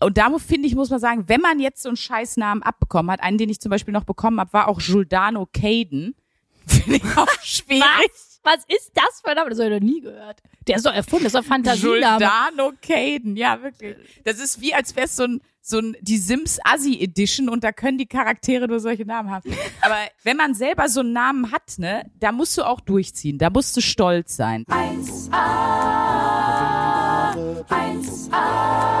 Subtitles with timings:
[0.00, 3.22] Und da finde ich, muss man sagen, wenn man jetzt so einen Scheißnamen abbekommen hat,
[3.22, 6.14] einen, den ich zum Beispiel noch bekommen habe, war auch Giuldano Caden.
[6.66, 7.82] Finde ich auch schwierig.
[7.82, 8.28] Was?
[8.44, 9.50] Was ist das für ein Name?
[9.50, 10.40] Das habe ich noch nie gehört.
[10.66, 12.18] Der ist doch erfunden, das ist doch Fantasiename.
[12.18, 13.96] Giuldano Caden, ja, wirklich.
[14.24, 17.62] Das ist wie, als wäre es so ein, so ein, die Sims Assi Edition und
[17.64, 19.50] da können die Charaktere nur solche Namen haben.
[19.82, 23.38] Aber wenn man selber so einen Namen hat, ne, da musst du auch durchziehen.
[23.38, 24.64] Da musst du stolz sein.
[24.68, 25.34] 1A,
[27.68, 28.97] 1A,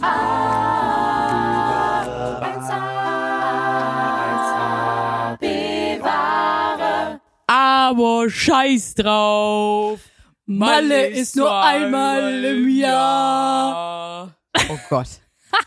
[0.00, 7.20] 1A, 1A, bewahre.
[7.48, 9.98] Aber scheiß drauf.
[10.46, 14.36] Malle ist nur einmal im Jahr.
[14.68, 15.08] Oh Gott.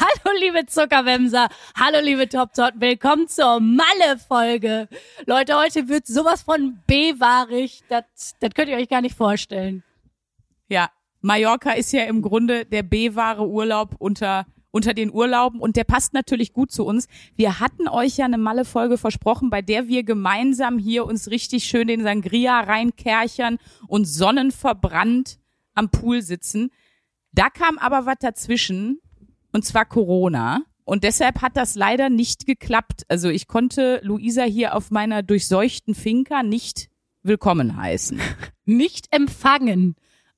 [0.00, 4.88] Hallo liebe Zuckerwemser, hallo liebe Top Tot, willkommen zur Malle-Folge.
[5.26, 9.82] Leute, heute wird sowas von bewahrig, das, das könnt ihr euch gar nicht vorstellen.
[10.68, 10.90] Ja,
[11.24, 16.14] Mallorca ist ja im Grunde der B-wahre Urlaub unter unter den Urlauben und der passt
[16.14, 17.06] natürlich gut zu uns.
[17.36, 21.86] Wir hatten euch ja eine Malle-Folge versprochen, bei der wir gemeinsam hier uns richtig schön
[21.86, 25.38] den Sangria reinkerchern und sonnenverbrannt
[25.74, 26.70] am Pool sitzen.
[27.30, 28.98] Da kam aber was dazwischen
[29.52, 30.62] und zwar Corona.
[30.84, 33.04] Und deshalb hat das leider nicht geklappt.
[33.08, 36.90] Also ich konnte Luisa hier auf meiner durchseuchten Finca nicht
[37.22, 38.20] willkommen heißen.
[38.66, 39.94] Nicht empfangen.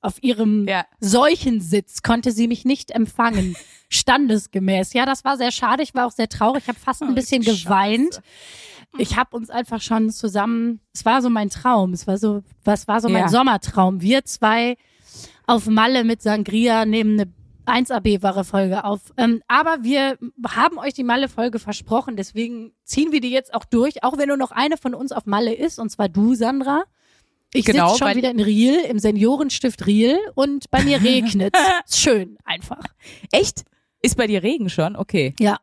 [0.07, 0.85] Auf ihrem Ja.
[0.99, 3.55] Seuchensitz konnte sie mich nicht empfangen.
[3.89, 4.93] Standesgemäß.
[4.93, 5.83] Ja, das war sehr schade.
[5.83, 6.63] Ich war auch sehr traurig.
[6.63, 7.63] Ich habe fast ein Oh, bisschen Scheiße.
[7.63, 8.21] geweint.
[8.97, 12.87] Ich habe uns einfach schon zusammen, es war so mein Traum, es war so, was
[12.87, 13.29] war so mein Ja.
[13.29, 14.01] Sommertraum.
[14.01, 14.77] Wir zwei
[15.45, 17.31] auf Malle mit Sangria nehmen eine
[17.83, 19.01] 1AB-wahre Folge auf.
[19.17, 24.03] Ähm, aber wir haben euch die Malle-Folge versprochen, deswegen ziehen wir die jetzt auch durch,
[24.03, 26.85] auch wenn nur noch eine von uns auf Malle ist, und zwar du, Sandra.
[27.53, 31.55] Ich Genau, sitze schon wieder in Riel, im Seniorenstift Riel und bei mir regnet
[31.89, 32.83] Schön, einfach.
[33.31, 33.63] Echt?
[34.01, 34.95] Ist bei dir Regen schon?
[34.95, 35.33] Okay.
[35.39, 35.57] Ja.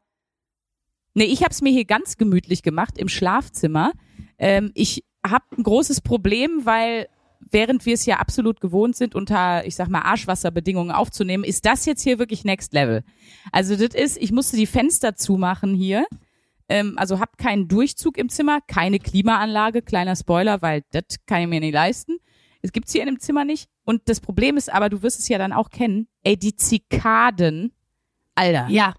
[1.14, 3.92] Nee, ich habe es mir hier ganz gemütlich gemacht im Schlafzimmer.
[4.38, 7.08] Ähm, ich habe ein großes Problem, weil
[7.50, 11.86] während wir es ja absolut gewohnt sind, unter, ich sag mal, Arschwasserbedingungen aufzunehmen, ist das
[11.86, 13.04] jetzt hier wirklich Next Level.
[13.52, 16.06] Also das ist, ich musste die Fenster zumachen hier.
[16.68, 21.48] Ähm, also hab keinen Durchzug im Zimmer, keine Klimaanlage, kleiner Spoiler, weil das kann ich
[21.48, 22.18] mir nicht leisten.
[22.62, 23.68] Es gibt's hier in dem Zimmer nicht.
[23.84, 27.72] Und das Problem ist aber, du wirst es ja dann auch kennen, ey, die Zikaden,
[28.34, 28.94] Alter, Ja.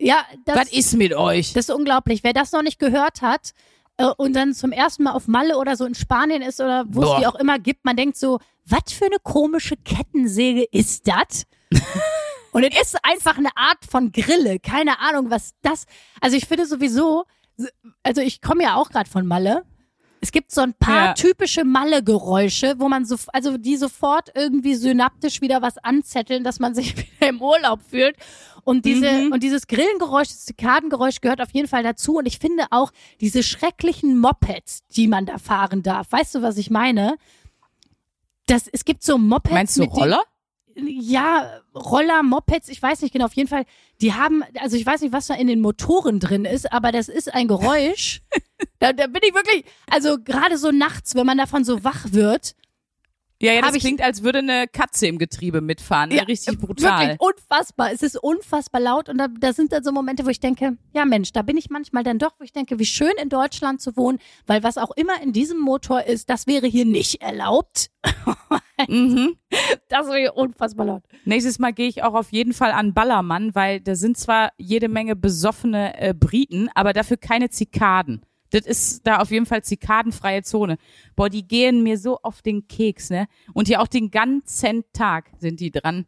[0.00, 1.52] Ja, das, was ist mit euch?
[1.52, 2.24] das ist unglaublich.
[2.24, 3.52] Wer das noch nicht gehört hat
[3.96, 7.02] äh, und dann zum ersten Mal auf Malle oder so in Spanien ist oder wo
[7.04, 11.46] es die auch immer gibt, man denkt so, was für eine komische Kettensäge ist das?
[12.54, 14.58] und es ist einfach eine Art von Grille.
[14.60, 15.84] Keine Ahnung, was das.
[16.20, 17.24] Also ich finde sowieso,
[18.02, 19.64] also ich komme ja auch gerade von Malle.
[20.20, 21.12] Es gibt so ein paar Ja.
[21.12, 26.74] typische Malle-Geräusche, wo man so, also die sofort irgendwie synaptisch wieder was anzetteln, dass man
[26.74, 28.16] sich wieder im Urlaub fühlt.
[28.64, 29.32] Und diese, Mhm.
[29.32, 32.16] und dieses Grillengeräusch, das Zikadengeräusch gehört auf jeden Fall dazu.
[32.16, 36.10] Und ich finde auch diese schrecklichen Mopeds, die man da fahren darf.
[36.10, 37.18] Weißt du, was ich meine?
[38.46, 39.52] Das, es gibt so Mopeds.
[39.54, 40.22] Meinst du Roller?
[40.76, 43.64] Ja, Roller, Mopeds, ich weiß nicht genau, auf jeden Fall,
[44.00, 47.08] die haben, also ich weiß nicht, was da in den Motoren drin ist, aber das
[47.08, 48.22] ist ein Geräusch.
[48.78, 52.54] da, da bin ich wirklich, also gerade so nachts, wenn man davon so wach wird,
[53.42, 56.10] Ja, ja, das klingt, als würde eine Katze im Getriebe mitfahren.
[56.10, 56.26] ne?
[56.26, 57.08] Richtig äh, brutal.
[57.08, 57.92] Wirklich unfassbar.
[57.92, 61.04] Es ist unfassbar laut und da, da sind dann so Momente, wo ich denke, ja
[61.04, 63.96] Mensch, da bin ich manchmal dann doch, wo ich denke, wie schön in Deutschland zu
[63.96, 67.90] wohnen, weil was auch immer in diesem Motor ist, das wäre hier nicht erlaubt.
[68.88, 69.36] Mhm.
[69.88, 71.02] Das wäre unfassbar laut.
[71.24, 74.88] Nächstes Mal gehe ich auch auf jeden Fall an Ballermann, weil da sind zwar jede
[74.88, 78.26] Menge besoffene äh, Briten, aber dafür keine Zikaden.
[78.54, 80.78] Das ist da auf jeden Fall zikadenfreie Zone.
[81.16, 83.26] Boah, die gehen mir so auf den Keks, ne?
[83.52, 86.06] Und hier auch den ganzen Tag sind die dran.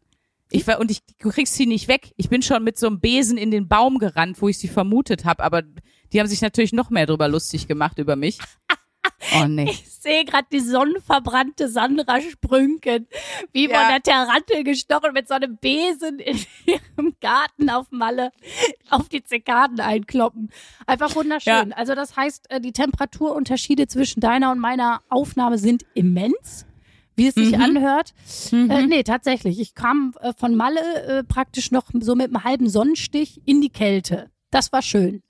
[0.49, 2.13] Ich war, und ich, du kriegst sie nicht weg.
[2.15, 5.25] Ich bin schon mit so einem Besen in den Baum gerannt, wo ich sie vermutet
[5.25, 5.61] habe, aber
[6.13, 8.37] die haben sich natürlich noch mehr drüber lustig gemacht über mich.
[9.35, 9.69] Oh nee.
[9.71, 13.07] Ich sehe gerade die sonnenverbrannte Sandra Sprünken,
[13.51, 13.79] wie Ja.
[13.79, 18.31] von der Terratte gestochen mit so einem Besen in ihrem Garten auf Malle
[18.89, 20.51] auf die Zikaden einkloppen.
[20.85, 21.73] Einfach wunderschön.
[21.73, 26.65] Also das heißt, äh, die Temperaturunterschiede zwischen deiner und meiner Aufnahme sind immens.
[27.15, 27.61] Wie es sich Mhm.
[27.63, 28.13] anhört.
[28.51, 29.59] Äh, nee, tatsächlich.
[29.59, 33.69] Ich kam äh, von Malle äh, praktisch noch so mit einem halben Sonnenstich in die
[33.71, 34.29] Kälte.
[34.51, 35.23] Das war schön.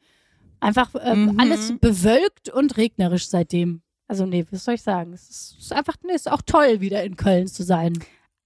[0.59, 1.39] Einfach äh, Mhm.
[1.39, 3.81] alles bewölkt und regnerisch seitdem.
[4.07, 5.13] Also nee, was soll ich sagen?
[5.13, 7.97] Es ist, es ist einfach, nee, es ist auch toll, wieder in Köln zu sein.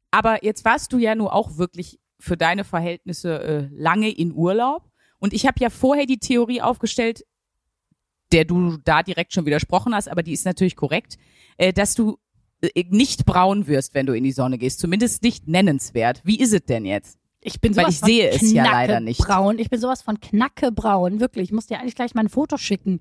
[0.09, 4.89] Aber jetzt warst du ja nur auch wirklich für deine Verhältnisse äh, lange in Urlaub.
[5.19, 7.23] Und ich habe ja vorher die Theorie aufgestellt,
[8.31, 11.17] der du da direkt schon widersprochen hast, aber die ist natürlich korrekt,
[11.57, 12.17] äh, dass du
[12.61, 14.79] äh, nicht braun wirst, wenn du in die Sonne gehst.
[14.79, 16.21] Zumindest nicht nennenswert.
[16.23, 17.17] Wie ist es denn jetzt?
[17.43, 19.19] Ich bin Weil sowas ich von sehe es ja leider nicht.
[19.19, 19.57] Braun.
[19.57, 21.19] Ich bin sowas von knackebraun.
[21.19, 21.45] Wirklich.
[21.45, 22.99] Ich muss dir eigentlich gleich mal ein Foto schicken.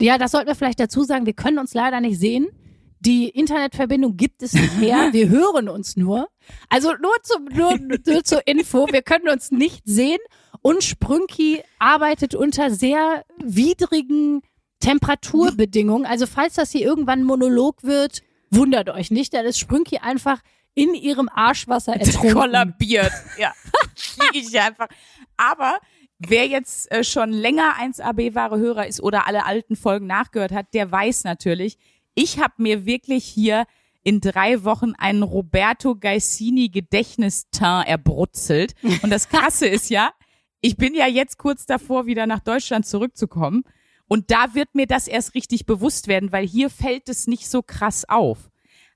[0.00, 1.26] Ja, das sollten wir vielleicht dazu sagen.
[1.26, 2.48] Wir können uns leider nicht sehen.
[3.00, 5.08] Die Internetverbindung gibt es nicht her.
[5.12, 6.28] Wir hören uns nur.
[6.70, 7.76] Also nur, zum, nur,
[8.06, 8.86] nur zur Info.
[8.90, 10.18] Wir können uns nicht sehen.
[10.62, 14.40] Und Sprünki arbeitet unter sehr widrigen
[14.80, 16.06] Temperaturbedingungen.
[16.06, 19.34] Also falls das hier irgendwann ein Monolog wird, wundert euch nicht.
[19.34, 20.40] Dann ist Sprünki einfach
[20.74, 22.32] in ihrem Arschwasser ertrunken.
[22.32, 23.12] kollabiert.
[23.38, 23.52] Ja,
[24.32, 24.88] liege ich einfach.
[25.36, 25.78] Aber
[26.18, 31.24] wer jetzt äh, schon länger 1AB-Ware-Hörer ist oder alle alten Folgen nachgehört hat, der weiß
[31.24, 31.78] natürlich,
[32.14, 33.66] ich habe mir wirklich hier
[34.02, 38.74] in drei Wochen einen Roberto Gaisini Gedächtnisteint erbrutzelt.
[39.02, 40.10] Und das Krasse ist ja,
[40.60, 43.64] ich bin ja jetzt kurz davor, wieder nach Deutschland zurückzukommen.
[44.06, 47.62] Und da wird mir das erst richtig bewusst werden, weil hier fällt es nicht so
[47.62, 48.50] krass auf.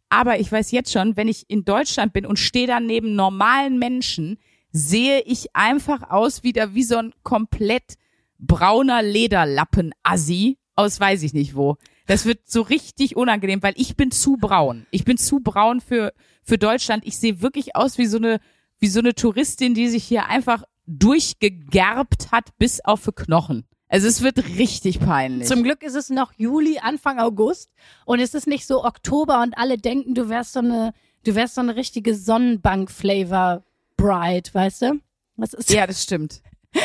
[0.09, 3.79] Aber ich weiß jetzt schon, wenn ich in Deutschland bin und stehe dann neben normalen
[3.79, 4.39] Menschen,
[4.73, 7.95] sehe ich einfach aus wieder wie so ein komplett
[8.39, 11.77] brauner Lederlappen-Assi aus weiß ich nicht wo.
[12.07, 14.87] Das wird so richtig unangenehm, weil ich bin zu braun.
[14.93, 17.05] Ich bin zu braun für, für Deutschland.
[17.05, 18.41] Ich sehe wirklich aus wie so eine,
[18.79, 23.65] wie so eine Touristin, die sich hier einfach durchgegerbt hat bis auf für Knochen.
[23.89, 25.49] Also es wird richtig peinlich.
[25.49, 27.71] Zum Glück ist es noch Juli, Anfang August
[28.05, 30.93] und es ist nicht so Oktober und alle denken, du wärst so eine,
[31.25, 35.01] du wärst so eine richtige Sonnenbank-Flavor-Bride, weißt du?
[35.37, 36.43] Was ist Ja, das stimmt.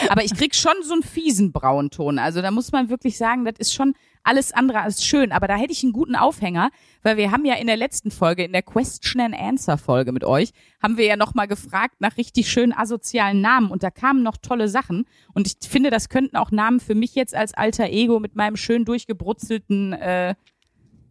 [0.10, 2.18] Aber ich krieg schon so einen fiesen Braunton.
[2.18, 3.94] Also da muss man wirklich sagen, das ist schon
[4.24, 5.32] alles andere als schön.
[5.32, 6.72] Aber da hätte ich einen guten Aufhänger,
[7.02, 10.24] weil wir haben ja in der letzten Folge, in der Question and Answer Folge mit
[10.24, 10.52] euch,
[10.82, 14.70] haben wir ja nochmal gefragt nach richtig schönen asozialen Namen und da kamen noch tolle
[14.70, 15.06] Sachen.
[15.34, 18.56] Und ich finde, das könnten auch Namen für mich jetzt als alter Ego mit meinem
[18.56, 20.36] schön durchgebrutzelten äh,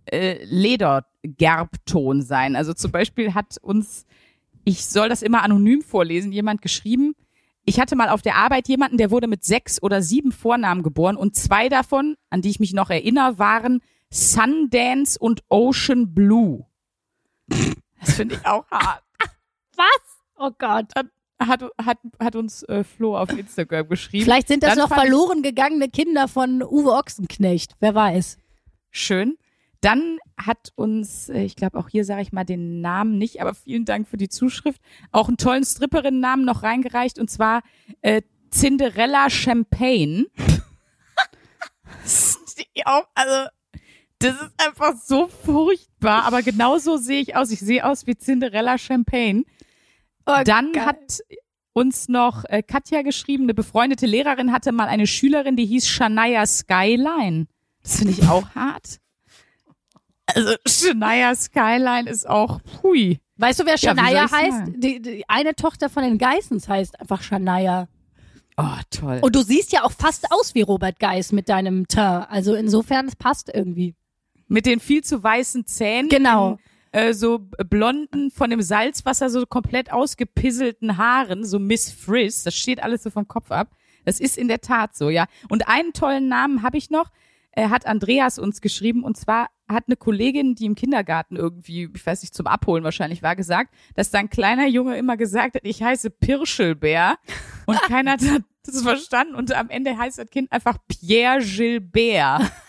[0.06, 2.56] äh, Ledergerbton sein.
[2.56, 4.06] Also zum Beispiel hat uns,
[4.64, 7.14] ich soll das immer anonym vorlesen, jemand geschrieben,
[7.64, 11.16] ich hatte mal auf der Arbeit jemanden, der wurde mit sechs oder sieben Vornamen geboren
[11.16, 13.80] und zwei davon, an die ich mich noch erinnere, waren
[14.10, 16.66] Sundance und Ocean Blue.
[18.00, 19.02] Das finde ich auch hart.
[19.76, 20.00] was?
[20.36, 20.86] Oh Gott.
[21.40, 24.24] Hat, hat, hat uns äh, Flo auf Instagram geschrieben.
[24.24, 27.74] Vielleicht sind das Dann noch verloren gegangene Kinder von Uwe Ochsenknecht.
[27.80, 28.38] Wer weiß.
[28.90, 29.36] Schön.
[29.82, 33.52] Dann hat uns, äh, ich glaube auch hier sage ich mal den Namen nicht, aber
[33.52, 34.80] vielen Dank für die Zuschrift,
[35.10, 37.62] auch einen tollen Stripperinnen-Namen noch reingereicht und zwar
[38.00, 40.26] äh, Cinderella Champagne.
[43.14, 43.48] Also
[44.18, 47.50] das ist einfach so furchtbar, aber genau so sehe ich aus.
[47.50, 49.44] Ich sehe aus wie Cinderella Champagne.
[50.26, 50.86] Oh, Dann geil.
[50.86, 51.20] hat
[51.74, 56.46] uns noch äh, Katja geschrieben, eine befreundete Lehrerin hatte mal eine Schülerin, die hieß Shania
[56.46, 57.46] Skyline.
[57.82, 59.00] Das finde ich auch hart.
[60.26, 63.20] Also Shania Skyline ist auch hui.
[63.36, 64.62] Weißt du, wer Ja, Shania ich's heißt?
[64.76, 67.88] Die, die eine Tochter von den Geissens heißt einfach Shania.
[68.56, 69.20] Oh, toll.
[69.22, 72.30] Und du siehst ja auch fast aus wie Robert Geiss mit deinem Teint.
[72.30, 73.94] Also insofern, es passt irgendwie.
[74.48, 76.08] Mit den viel zu weißen Zähnen.
[76.08, 76.58] Genau.
[76.92, 82.42] Äh, so blonden, von dem Salzwasser so komplett ausgepisselten Haaren, so Miss Frizz.
[82.42, 83.70] Das steht alles so vom Kopf ab.
[84.04, 85.26] Das ist in der Tat so, ja.
[85.48, 87.10] Und einen tollen Namen habe ich noch.
[87.52, 92.06] Er hat Andreas uns geschrieben und zwar hat eine Kollegin, die im Kindergarten irgendwie, ich
[92.06, 95.62] weiß nicht, zum Abholen wahrscheinlich war, gesagt, dass da ein kleiner Junge immer gesagt hat,
[95.64, 97.16] ich heiße Pirschelbär
[97.66, 98.20] und keiner hat
[98.64, 102.50] das verstanden und am Ende heißt das Kind einfach Pierre Gilbert.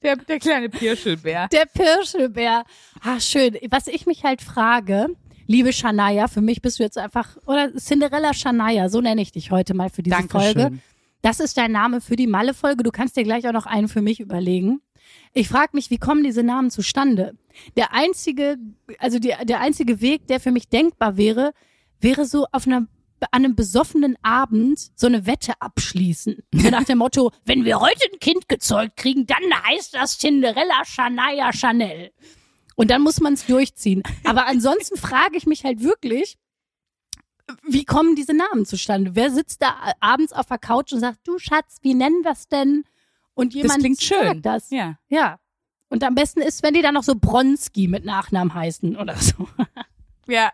[0.00, 1.48] Der, der kleine Pirschelbär.
[1.48, 2.62] Der Pirschelbär.
[3.00, 3.58] Ah, schön.
[3.68, 5.08] Was ich mich halt frage,
[5.48, 9.50] liebe Shania, für mich bist du jetzt einfach, oder Cinderella Shania, so nenne ich dich
[9.50, 10.60] heute mal für diese Dankeschön.
[10.60, 10.78] Folge.
[11.22, 12.84] Das ist dein Name für die Malle-Folge.
[12.84, 14.80] Du kannst dir gleich auch noch einen für mich überlegen.
[15.34, 17.36] Ich frage mich, wie kommen diese Namen zustande?
[17.76, 18.56] Der einzige,
[18.98, 21.52] also die, der einzige Weg, der für mich denkbar wäre,
[22.00, 22.86] wäre so auf einer
[23.20, 26.36] an einem besoffenen Abend so eine Wette abschließen.
[26.52, 31.52] Nach dem Motto, wenn wir heute ein Kind gezeugt kriegen, dann heißt das Cinderella Shania
[31.52, 32.12] Chanel.
[32.76, 34.02] Und dann muss man es durchziehen.
[34.24, 36.38] Aber ansonsten frage ich mich halt wirklich,
[37.66, 39.14] wie kommen diese Namen zustande?
[39.14, 42.48] Wer sitzt da abends auf der Couch und sagt, du Schatz, wie nennen wir es
[42.48, 42.84] denn?
[43.38, 44.42] Und jemand klingt schön.
[44.42, 44.70] das.
[44.70, 44.98] Ja.
[45.08, 45.38] Ja.
[45.88, 49.48] Und am besten ist, wenn die dann noch so Bronski mit Nachnamen heißen oder so.
[50.30, 50.52] Ja,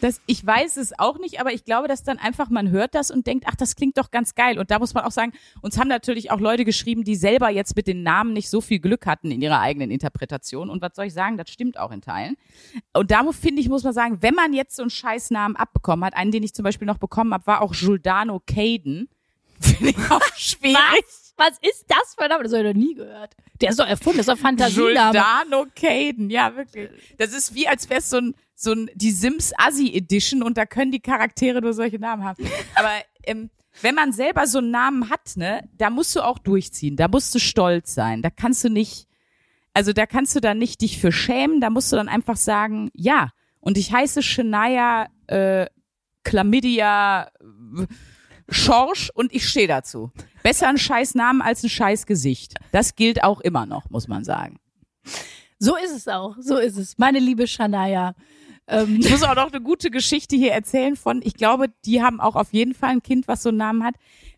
[0.00, 3.12] das, ich weiß es auch nicht, aber ich glaube, dass dann einfach man hört das
[3.12, 4.58] und denkt, ach, das klingt doch ganz geil.
[4.58, 7.76] Und da muss man auch sagen, uns haben natürlich auch Leute geschrieben, die selber jetzt
[7.76, 10.68] mit den Namen nicht so viel Glück hatten in ihrer eigenen Interpretation.
[10.70, 12.36] Und was soll ich sagen, das stimmt auch in Teilen.
[12.94, 16.16] Und da finde ich, muss man sagen, wenn man jetzt so einen Scheißnamen abbekommen hat,
[16.16, 19.08] einen, den ich zum Beispiel noch bekommen habe, war auch Giuldano Caden.
[19.60, 21.04] Finde ich auch schwierig.
[21.06, 21.21] Was
[21.60, 22.44] ist das für ein Name?
[22.44, 23.34] Das habe ich noch nie gehört.
[23.60, 25.12] Der ist doch erfunden, das ist doch Fantasiename.
[25.12, 26.90] Giordano Caden, ja, wirklich.
[27.18, 30.56] Das ist wie, als wäre es so ein, so ein, die Sims Assi Edition und
[30.56, 32.44] da können die Charaktere nur solche Namen haben.
[32.74, 32.90] Aber,
[33.24, 36.96] ähm, wenn man selber so einen Namen hat, ne, da musst du auch durchziehen.
[36.96, 38.20] Da musst du stolz sein.
[38.20, 39.08] Da kannst du nicht,
[39.72, 41.60] also da kannst du dann nicht dich für schämen.
[41.60, 43.30] Da musst du dann einfach sagen, ja.
[43.60, 45.66] Und ich heiße Shania äh,
[46.24, 47.86] Chlamydia äh,
[48.48, 50.10] Schorsch und ich stehe dazu.
[50.42, 52.54] Besser ein scheiß Namen als ein scheiß Gesicht.
[52.72, 54.58] Das gilt auch immer noch, muss man sagen.
[55.58, 56.36] So ist es auch.
[56.40, 56.98] So ist es.
[56.98, 58.14] Meine liebe Shania.
[58.66, 58.98] Ähm.
[59.00, 62.36] Ich muss auch noch eine gute Geschichte hier erzählen von, ich glaube, die haben auch
[62.36, 63.94] auf jeden Fall ein Kind, was so einen Namen hat.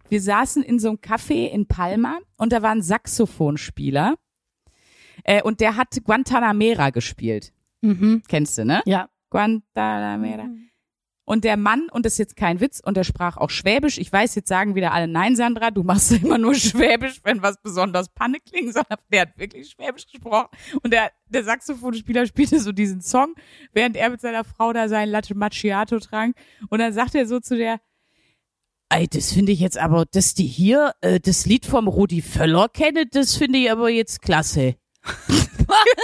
[0.09, 4.17] Wir saßen in so einem Café in Palma und da war ein Saxophonspieler
[5.25, 7.53] äh, und der hat Guantanamera gespielt.
[7.81, 8.23] Mhm.
[8.29, 8.83] Kennst du, ne?
[8.87, 9.09] Ja.
[9.31, 10.49] Guantanamera.
[11.25, 13.99] Und der Mann, und das ist jetzt kein Witz, und der sprach auch Schwäbisch.
[13.99, 17.61] Ich weiß, jetzt sagen wieder alle, nein, Sandra, du machst immer nur Schwäbisch, wenn was
[17.63, 20.49] besonders Panne klingt, sondern der hat wirklich Schwäbisch gesprochen.
[20.83, 23.35] Und der, der Saxophonspieler spielte so diesen Song,
[23.73, 26.37] während er mit seiner Frau da sein Latte Macchiato trank.
[26.69, 27.81] Und dann sagt er so zu der,
[28.91, 32.69] Ey, das finde ich jetzt aber, dass die hier äh, das Lied vom Rudi Völler
[32.69, 34.77] kennen, das finde ich aber jetzt klasse.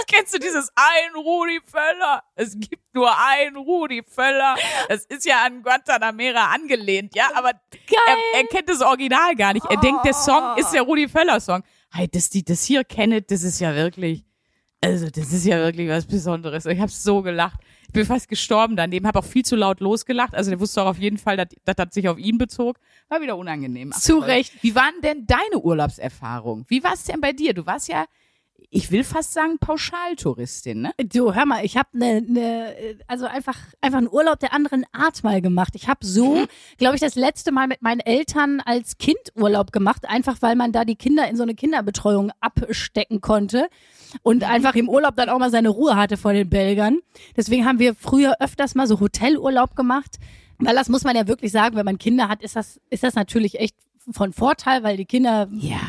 [0.07, 2.23] Kennst du dieses ein Rudi Völler?
[2.35, 4.55] Es gibt nur ein Rudi Völler.
[4.89, 9.65] Das ist ja an Guantanamera angelehnt, ja, aber er, er, kennt das Original gar nicht.
[9.65, 9.81] Er oh.
[9.81, 11.63] denkt, der Song ist der Rudi Völler Song.
[11.91, 14.25] Hey, dass die das hier kennen, das ist ja wirklich,
[14.81, 16.65] also das ist ja wirklich was Besonderes.
[16.65, 17.59] Ich habe so gelacht.
[17.87, 20.33] Ich bin fast gestorben daneben, habe auch viel zu laut losgelacht.
[20.33, 22.77] Also der wusste auch auf jeden Fall, dass, dass das sich auf ihn bezog.
[23.09, 23.91] War wieder unangenehm.
[23.93, 24.63] Ach, zu Recht.
[24.63, 26.63] Wie waren denn deine Urlaubserfahrungen?
[26.69, 27.53] Wie war es denn bei dir?
[27.53, 28.05] Du warst ja
[28.73, 30.93] ich will fast sagen Pauschaltouristin, ne?
[30.97, 32.73] Du, hör mal, ich habe ne, ne,
[33.05, 35.73] also einfach einfach einen Urlaub der anderen Art mal gemacht.
[35.75, 36.47] Ich habe so, mhm.
[36.77, 40.71] glaube ich, das letzte Mal mit meinen Eltern als Kind Urlaub gemacht, einfach weil man
[40.71, 43.67] da die Kinder in so eine Kinderbetreuung abstecken konnte
[44.23, 44.49] und mhm.
[44.49, 46.99] einfach im Urlaub dann auch mal seine Ruhe hatte vor den Belgern.
[47.35, 50.17] Deswegen haben wir früher öfters mal so Hotelurlaub gemacht.
[50.63, 53.15] Weil das muss man ja wirklich sagen, wenn man Kinder hat, ist das, ist das
[53.15, 53.75] natürlich echt
[54.09, 55.79] von Vorteil, weil die Kinder ja.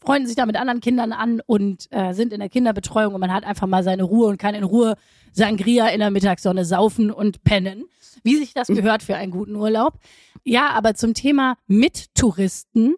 [0.00, 3.32] freunden sich da mit anderen Kindern an und äh, sind in der Kinderbetreuung und man
[3.32, 4.96] hat einfach mal seine Ruhe und kann in Ruhe
[5.32, 7.84] Sangria in der Mittagssonne saufen und pennen,
[8.22, 9.98] wie sich das gehört für einen guten Urlaub.
[10.44, 12.94] Ja, aber zum Thema mit Touristen,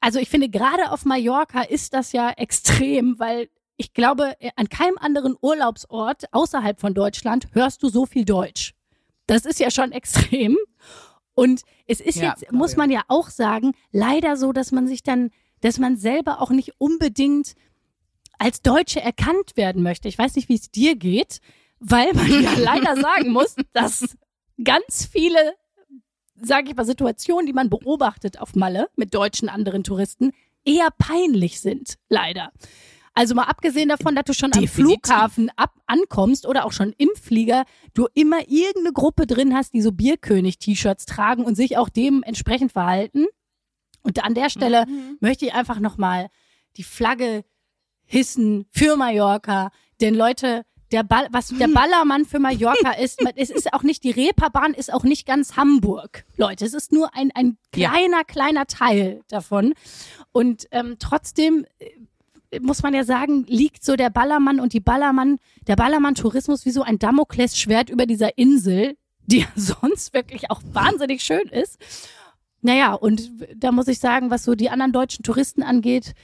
[0.00, 4.98] also ich finde gerade auf Mallorca ist das ja extrem, weil ich glaube, an keinem
[4.98, 8.74] anderen Urlaubsort außerhalb von Deutschland hörst du so viel Deutsch.
[9.26, 10.56] Das ist ja schon extrem.
[11.34, 15.02] Und es ist ja, jetzt, muss man ja auch sagen, leider so, dass man sich
[15.02, 17.54] dann, dass man selber auch nicht unbedingt
[18.38, 20.08] als Deutsche erkannt werden möchte.
[20.08, 21.40] Ich weiß nicht, wie es dir geht,
[21.78, 24.16] weil man ja leider sagen muss, dass
[24.62, 25.54] ganz viele,
[26.34, 30.32] sage ich mal, Situationen, die man beobachtet auf Malle mit deutschen anderen Touristen,
[30.64, 32.52] eher peinlich sind, leider.
[33.14, 34.78] Also mal abgesehen davon, dass du schon Definitiv.
[34.78, 39.74] am Flughafen ab ankommst oder auch schon im Flieger, du immer irgendeine Gruppe drin hast,
[39.74, 43.26] die so Bierkönig-T-Shirts tragen und sich auch dementsprechend verhalten.
[44.02, 45.18] Und an der Stelle mhm.
[45.20, 46.28] möchte ich einfach nochmal
[46.76, 47.44] die Flagge
[48.04, 53.72] hissen für Mallorca, denn Leute, der Ball, was der Ballermann für Mallorca ist, es ist
[53.72, 56.64] auch nicht die Reeperbahn, ist auch nicht ganz Hamburg, Leute.
[56.64, 58.24] Es ist nur ein ein kleiner ja.
[58.24, 59.74] kleiner Teil davon
[60.32, 61.90] und ähm, trotzdem äh,
[62.60, 66.82] muss man ja sagen, liegt so der Ballermann und die Ballermann, der Ballermann-Tourismus wie so
[66.82, 71.78] ein Damoklesschwert über dieser Insel, die ja sonst wirklich auch wahnsinnig schön ist.
[72.60, 76.14] Naja, und da muss ich sagen, was so die anderen deutschen Touristen angeht,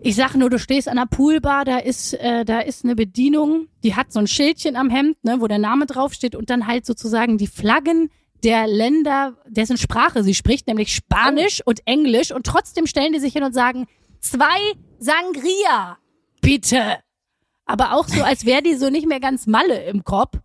[0.00, 3.68] ich sage nur, du stehst an der Poolbar, da ist, äh, da ist eine Bedienung,
[3.82, 6.86] die hat so ein Schildchen am Hemd, ne, wo der Name draufsteht und dann halt
[6.86, 8.10] sozusagen die Flaggen
[8.44, 13.34] der Länder, dessen Sprache sie spricht, nämlich Spanisch und Englisch und trotzdem stellen die sich
[13.34, 13.86] hin und sagen,
[14.20, 14.58] zwei
[14.98, 15.98] Sangria,
[16.40, 16.98] bitte.
[17.66, 20.38] Aber auch so, als wäre die so nicht mehr ganz Malle im Kopf.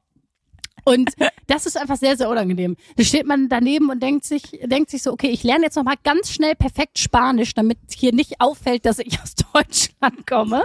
[0.85, 1.13] Und
[1.47, 2.75] das ist einfach sehr, sehr unangenehm.
[2.95, 5.83] Da steht man daneben und denkt sich, denkt sich so, okay, ich lerne jetzt noch
[5.83, 10.63] mal ganz schnell perfekt Spanisch, damit hier nicht auffällt, dass ich aus Deutschland komme.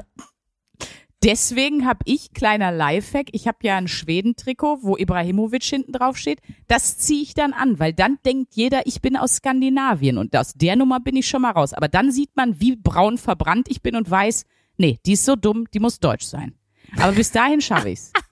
[1.24, 6.40] Deswegen habe ich, kleiner Lifehack, ich habe ja ein Schweden-Trikot, wo Ibrahimovic hinten drauf steht.
[6.68, 10.52] Das ziehe ich dann an, weil dann denkt jeder, ich bin aus Skandinavien und aus
[10.52, 11.72] der Nummer bin ich schon mal raus.
[11.72, 14.44] Aber dann sieht man, wie braun verbrannt ich bin und weiß,
[14.76, 16.52] nee, die ist so dumm, die muss deutsch sein.
[16.98, 18.12] Aber bis dahin schaffe ich's.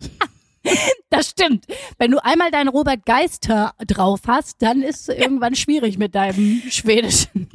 [1.11, 1.67] Das stimmt.
[1.99, 6.63] Wenn du einmal deinen Robert Geister drauf hast, dann ist es irgendwann schwierig mit deinem
[6.71, 7.49] Schwedischen.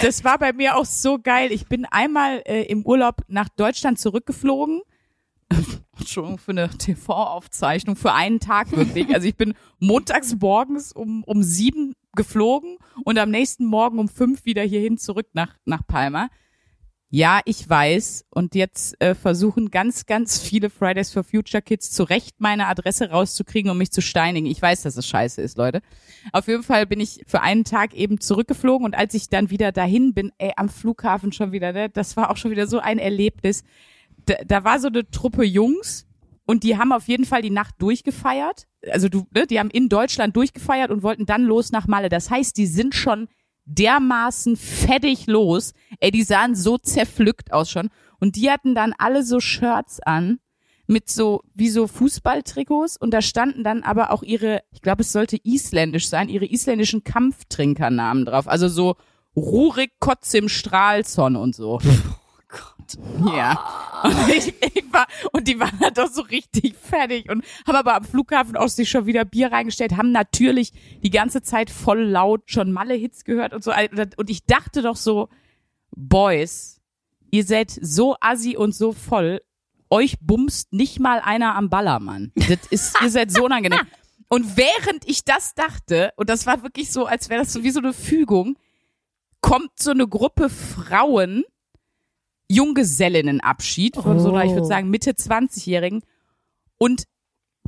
[0.00, 1.52] Das war bei mir auch so geil.
[1.52, 4.82] Ich bin einmal äh, im Urlaub nach Deutschland zurückgeflogen.
[5.98, 9.14] Entschuldigung für eine TV-Aufzeichnung, für einen Tag wirklich.
[9.14, 14.44] Also ich bin montags morgens um, um sieben geflogen und am nächsten Morgen um fünf
[14.44, 16.28] wieder hierhin zurück nach, nach Palma.
[17.14, 18.24] Ja, ich weiß.
[18.30, 23.10] Und jetzt äh, versuchen ganz, ganz viele Fridays for Future Kids zu Recht meine Adresse
[23.10, 24.46] rauszukriegen, um mich zu steinigen.
[24.46, 25.82] Ich weiß, dass es scheiße ist, Leute.
[26.32, 29.72] Auf jeden Fall bin ich für einen Tag eben zurückgeflogen und als ich dann wieder
[29.72, 32.98] dahin bin, ey, am Flughafen schon wieder, ne, das war auch schon wieder so ein
[32.98, 33.62] Erlebnis.
[34.24, 36.06] Da, da war so eine Truppe Jungs
[36.46, 38.66] und die haben auf jeden Fall die Nacht durchgefeiert.
[38.90, 42.08] Also du, ne, die haben in Deutschland durchgefeiert und wollten dann los nach Malle.
[42.08, 43.28] Das heißt, die sind schon
[43.64, 45.72] dermaßen fettig los.
[46.00, 47.90] Ey, die sahen so zerpflückt aus schon.
[48.20, 50.38] Und die hatten dann alle so Shirts an
[50.86, 55.12] mit so, wie so Fußballtrikots und da standen dann aber auch ihre, ich glaube, es
[55.12, 58.48] sollte isländisch sein, ihre isländischen Kampftrinkernamen drauf.
[58.48, 58.96] Also so
[59.34, 61.80] Rurik Kotzim Strahlson und so.
[63.26, 63.78] Ja.
[64.02, 67.94] Und, ich, ich war, und die waren halt doch so richtig fertig und haben aber
[67.94, 70.72] am Flughafen auch sich schon wieder Bier reingestellt, haben natürlich
[71.04, 73.72] die ganze Zeit voll laut schon Malle-Hits gehört und so.
[74.16, 75.28] Und ich dachte doch so,
[75.94, 76.80] Boys,
[77.30, 79.40] ihr seid so assi und so voll,
[79.88, 82.32] euch bumst nicht mal einer am Ballermann.
[82.34, 83.80] Das ist, ihr seid so unangenehm.
[84.28, 87.70] Und während ich das dachte, und das war wirklich so, als wäre das so wie
[87.70, 88.56] so eine Fügung,
[89.42, 91.44] kommt so eine Gruppe Frauen
[92.54, 94.64] Junggesellinnenabschied von so, ich würde Oh.
[94.64, 96.02] sagen, Mitte 20-Jährigen.
[96.78, 97.04] Und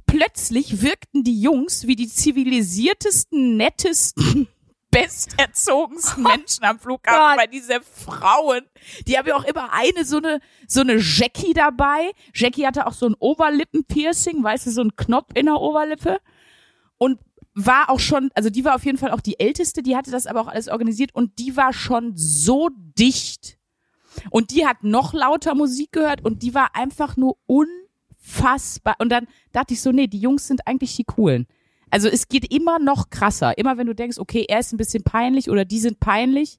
[0.07, 4.49] plötzlich wirkten die Jungs wie die zivilisiertesten, nettesten,
[4.91, 8.63] besterzogensten Menschen am Flughafen, weil diese Frauen,
[9.07, 12.13] die haben ja auch immer eine so eine, so eine Jackie dabei.
[12.35, 16.19] Jackie hatte auch so ein Oberlippenpiercing, weißt du, so ein Knopf in der Oberlippe.
[16.97, 17.19] Und
[17.55, 20.27] war auch schon, also die war auf jeden Fall auch die älteste, die hatte das
[20.27, 23.59] aber auch alles organisiert und die war schon so dicht.
[24.31, 28.97] Und die hat noch lauter Musik gehört und die war einfach nur unfassbar.
[28.99, 31.47] Und dann dachte ich so, nee, die Jungs sind eigentlich die coolen.
[31.91, 33.57] Also es geht immer noch krasser.
[33.57, 36.59] Immer wenn du denkst, okay, er ist ein bisschen peinlich oder die sind peinlich.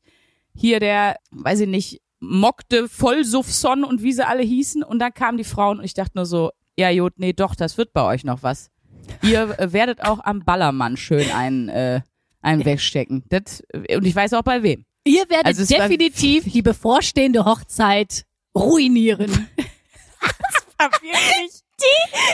[0.56, 4.84] Hier der, weiß ich nicht, mockte Vollsuffson und wie sie alle hießen.
[4.84, 7.78] Und dann kamen die Frauen und ich dachte nur so, ja, Jod, nee, doch, das
[7.78, 8.70] wird bei euch noch was.
[9.22, 12.02] Ihr äh, werdet auch am Ballermann schön einen, äh,
[12.42, 13.24] einen wegstecken.
[13.30, 14.86] Das, und ich weiß auch bei wem.
[15.06, 18.26] Ihr werdet Also war- definitiv die bevorstehende Hochzeit
[18.58, 19.48] ruinieren.
[21.02, 21.62] Wirklich?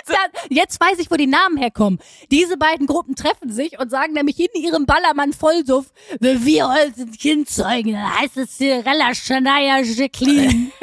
[0.06, 0.16] Da,
[0.50, 2.00] jetzt weiß ich, wo die Namen herkommen.
[2.30, 7.12] Diese beiden Gruppen treffen sich und sagen nämlich in ihrem Ballermann Vollsuff, wir heute ein
[7.12, 10.72] Kind zeugen, dann heißt es Cinderella Shania Jacqueline.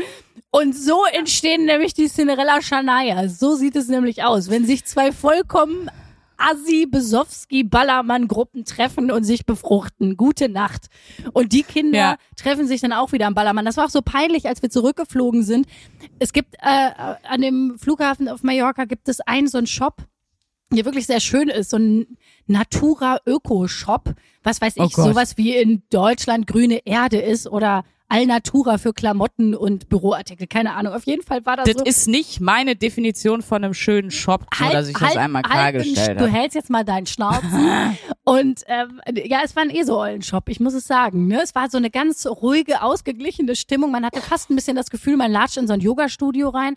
[0.50, 3.28] Und so entstehen nämlich die Cinderella Shania.
[3.28, 4.48] So sieht es nämlich aus.
[4.48, 5.90] Wenn sich zwei vollkommen
[6.38, 10.16] Assi, Besowski, Ballermann-Gruppen treffen und sich befruchten.
[10.16, 10.86] Gute Nacht.
[11.32, 12.16] Und die Kinder Ja.
[12.36, 13.64] treffen sich dann auch wieder am Ballermann.
[13.64, 15.66] Das war auch so peinlich, als wir zurückgeflogen sind.
[16.18, 16.90] Es gibt äh,
[17.28, 19.96] an dem Flughafen auf Mallorca gibt es einen so einen Shop,
[20.70, 25.06] der wirklich sehr schön ist, so ein Natura Öko Shop, was weiß Oh ich, Gott.
[25.06, 30.94] sowas wie in Deutschland grüne Erde ist oder Alnatura für Klamotten und Büroartikel, keine Ahnung.
[30.94, 34.46] Auf jeden Fall war das, Das so ist nicht meine Definition von einem schönen Shop,
[34.60, 36.32] nur dass ich das einmal klargestellt Halt, Du habe.
[36.32, 37.96] hältst jetzt mal deinen Schnauzen.
[38.24, 41.26] und ähm, ja, es war ein ESO-Eulen-Shop, ich muss es sagen.
[41.26, 41.42] Ne?
[41.42, 43.90] Es war so eine ganz ruhige, ausgeglichene Stimmung.
[43.90, 46.74] Man hatte fast ein bisschen das Gefühl, man latscht in so ein Yoga-Studio rein.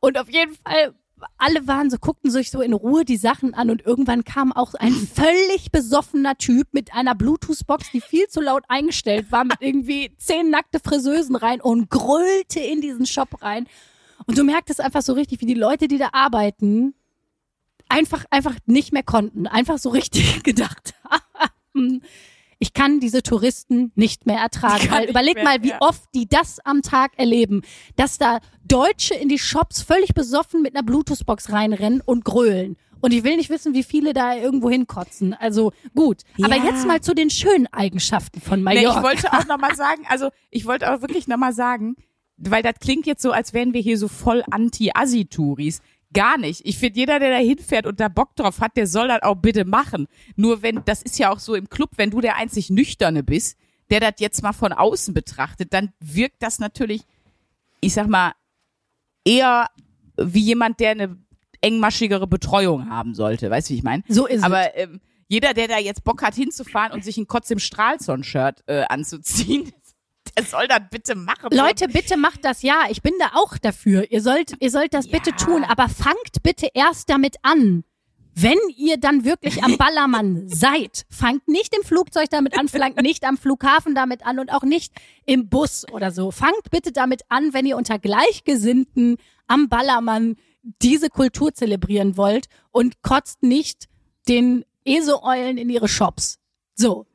[0.00, 0.92] Und auf jeden Fall,
[1.38, 4.74] alle waren so, guckten sich so in Ruhe die Sachen an und irgendwann kam auch
[4.74, 10.12] ein völlig besoffener Typ mit einer Bluetooth-Box, die viel zu laut eingestellt war, mit irgendwie
[10.18, 13.66] zehn nackte Friseusen rein und grölte in diesen Shop rein.
[14.26, 16.94] Und du merktest einfach so richtig, wie die Leute, die da arbeiten,
[17.88, 19.46] einfach, einfach nicht mehr konnten.
[19.46, 22.02] Einfach so richtig gedacht haben.
[22.58, 24.90] Ich kann diese Touristen nicht mehr ertragen.
[24.90, 25.76] Weil überleg mehr, mal, wie ja.
[25.80, 27.62] oft die das am Tag erleben,
[27.96, 32.76] dass da Deutsche in die Shops völlig besoffen mit einer Bluetooth-Box reinrennen und grölen.
[33.00, 35.34] Und ich will nicht wissen, wie viele da irgendwo hinkotzen.
[35.34, 36.22] Also gut.
[36.42, 36.64] Aber Ja.
[36.64, 38.96] jetzt mal zu den schönen Eigenschaften von Nee, Mallorca.
[38.98, 41.96] ich wollte auch nochmal sagen, also ich wollte auch wirklich nochmal sagen,
[42.38, 45.80] weil das klingt jetzt so, als wären wir hier so voll Anti-Assi-Touris.
[46.12, 46.62] Gar nicht.
[46.64, 49.34] Ich finde, jeder, der da hinfährt und da Bock drauf hat, der soll das auch
[49.34, 50.06] bitte machen.
[50.36, 53.58] Nur wenn, das ist ja auch so im Club, wenn du der einzig Nüchterne bist,
[53.90, 57.02] der das jetzt mal von außen betrachtet, dann wirkt das natürlich,
[57.80, 58.32] ich sag mal,
[59.24, 59.68] eher
[60.16, 61.16] wie jemand, der eine
[61.60, 63.50] engmaschigere Betreuung haben sollte.
[63.50, 64.02] Weißt du, wie ich meine?
[64.08, 64.42] so ist es.
[64.42, 68.62] Aber ähm, jeder, der da jetzt Bock hat hinzufahren und sich ein Kotz im Strahlson-Shirt
[68.66, 69.72] äh, anzuziehen,
[70.38, 71.48] der soll das bitte machen.
[71.52, 72.84] Leute, bitte macht das ja.
[72.90, 74.10] Ich bin da auch dafür.
[74.10, 77.84] Ihr sollt, ihr sollt das bitte tun, aber fangt bitte erst damit an.
[78.38, 83.24] Wenn ihr dann wirklich am Ballermann seid, fangt nicht im Flugzeug damit an, fangt nicht
[83.24, 84.92] am Flughafen damit an und auch nicht
[85.24, 86.30] im Bus oder so.
[86.30, 90.36] Fangt bitte damit an, wenn ihr unter Gleichgesinnten am Ballermann
[90.82, 93.88] diese Kultur zelebrieren wollt und kotzt nicht
[94.28, 96.38] den ESO-Eulen in ihre Shops.
[96.74, 97.06] So.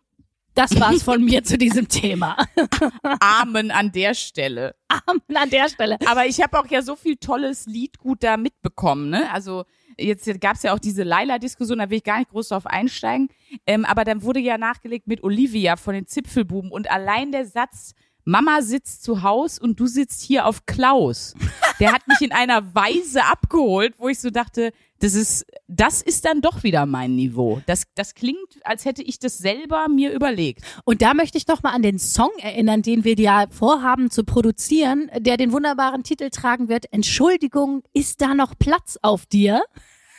[0.53, 2.35] Das war's von mir zu diesem Thema.
[3.19, 4.75] Amen an der Stelle.
[4.89, 5.97] Amen an der Stelle.
[6.05, 9.31] Aber ich habe auch ja so viel tolles Liedgut da mitbekommen, ne?
[9.31, 9.65] Also
[9.97, 13.29] jetzt gab's ja auch diese Laila-Diskussion, da will ich gar nicht groß drauf einsteigen.
[13.65, 17.93] Ähm, aber dann wurde ja nachgelegt mit Olivia von den Zipfelbuben und allein der Satz,
[18.23, 21.33] Mama sitzt zu Haus und du sitzt hier auf Klaus.
[21.79, 26.25] Der hat mich in einer Weise abgeholt, wo ich so dachte, das ist, das ist
[26.25, 27.61] dann doch wieder mein Niveau.
[27.65, 30.63] Das, das klingt, als hätte ich das selber mir überlegt.
[30.85, 34.23] Und da möchte ich doch mal an den Song erinnern, den wir ja vorhaben zu
[34.23, 36.91] produzieren, der den wunderbaren Titel tragen wird.
[36.93, 39.63] Entschuldigung, ist da noch Platz auf dir?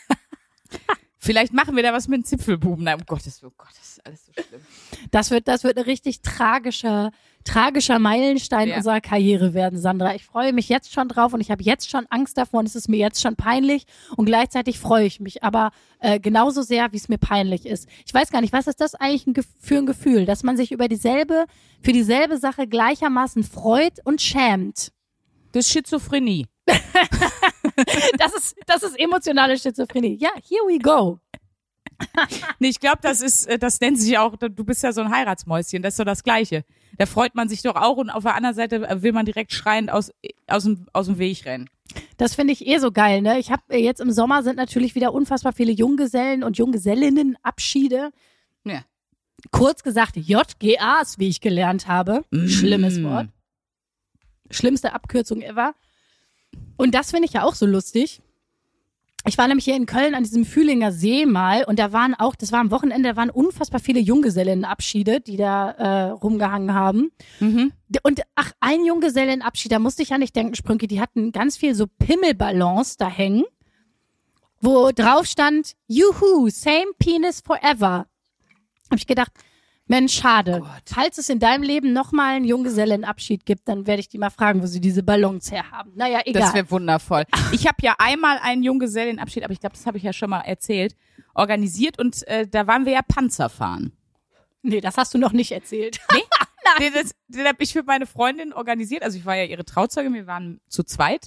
[1.19, 2.83] Vielleicht machen wir da was mit den Zipfelbuben.
[2.83, 4.61] Nein, um Gottes Willen, oh Gott, das ist alles so schlimm.
[5.13, 7.13] Das wird, das wird ein richtig tragischer,
[7.45, 8.77] tragischer Meilenstein Ja.
[8.77, 10.15] unserer Karriere werden, Sandra.
[10.15, 12.77] Ich freue mich jetzt schon drauf und ich habe jetzt schon Angst davor und es
[12.77, 13.85] ist mir jetzt schon peinlich
[14.17, 17.89] und gleichzeitig freue ich mich aber äh, genauso sehr, wie es mir peinlich ist.
[18.07, 20.73] Ich weiß gar nicht, was ist das eigentlich ein für ein Gefühl, dass man sich
[20.73, 21.47] über dieselbe,
[21.81, 24.93] für dieselbe Sache gleichermaßen freut und schämt.
[25.53, 26.47] Das ist Schizophrenie.
[28.19, 30.17] Das ist, das ist emotionale Schizophrenie.
[30.21, 31.19] Ja, here we go.
[32.59, 35.11] Nee, ich glaube, das ist, äh, das nennt sich auch, du bist ja so ein
[35.11, 36.65] Heiratsmäuschen, das ist so das Gleiche.
[36.99, 39.53] Da freut man sich doch auch und auf der anderen Seite äh, will man direkt
[39.53, 40.13] schreiend aus,
[40.47, 41.69] aus, dem, aus dem Weg rennen.
[42.17, 43.39] Das finde ich eh so geil, ne?
[43.39, 48.11] Ich habe jetzt im Sommer sind natürlich wieder unfassbar viele Junggesellen und Junggesellinnen Abschiede.
[48.65, 48.85] Ja.
[49.51, 52.25] Kurz gesagt JGAs, wie ich gelernt habe.
[52.47, 53.29] Schlimmes Wort.
[54.51, 55.75] Schlimmste Abkürzung ever.
[56.77, 58.23] Und das finde ich ja auch so lustig.
[59.25, 62.35] Ich war nämlich hier in Köln an diesem Fühlinger See mal und da waren auch,
[62.35, 67.13] das war am Wochenende, da waren unfassbar viele Junggesellinnenabschiede, die da äh, rumgehangen haben.
[67.39, 67.73] Mhm.
[68.03, 71.75] Und ach, ein Junggesellenabschied, da musste ich an dich denken, Sprünke, die hatten ganz viel
[71.75, 73.45] so Pimmelballons da hängen,
[74.61, 78.07] wo drauf stand, Juhu, same penis forever.
[78.91, 79.33] Hab ich gedacht,
[79.87, 80.63] Mensch, schade.
[80.87, 84.63] Falls es in deinem Leben nochmal einen Junggesellenabschied gibt, dann werde ich die mal fragen,
[84.63, 85.93] wo sie diese Ballons herhaben.
[85.97, 86.43] Naja, egal.
[86.43, 87.25] Das wäre wundervoll.
[87.53, 90.41] Ich habe ja einmal einen Junggesellenabschied, aber ich glaube, das habe ich ja schon mal
[90.41, 90.95] erzählt,
[91.35, 93.93] organisiert und äh, da waren wir ja Panzer fahren.
[94.63, 96.01] nee, das hast du noch nicht erzählt.
[96.79, 99.03] Den, das, den habe ich für meine Freundin organisiert.
[99.03, 101.27] Also ich war ja ihre Trauzeugin, wir waren zu zweit,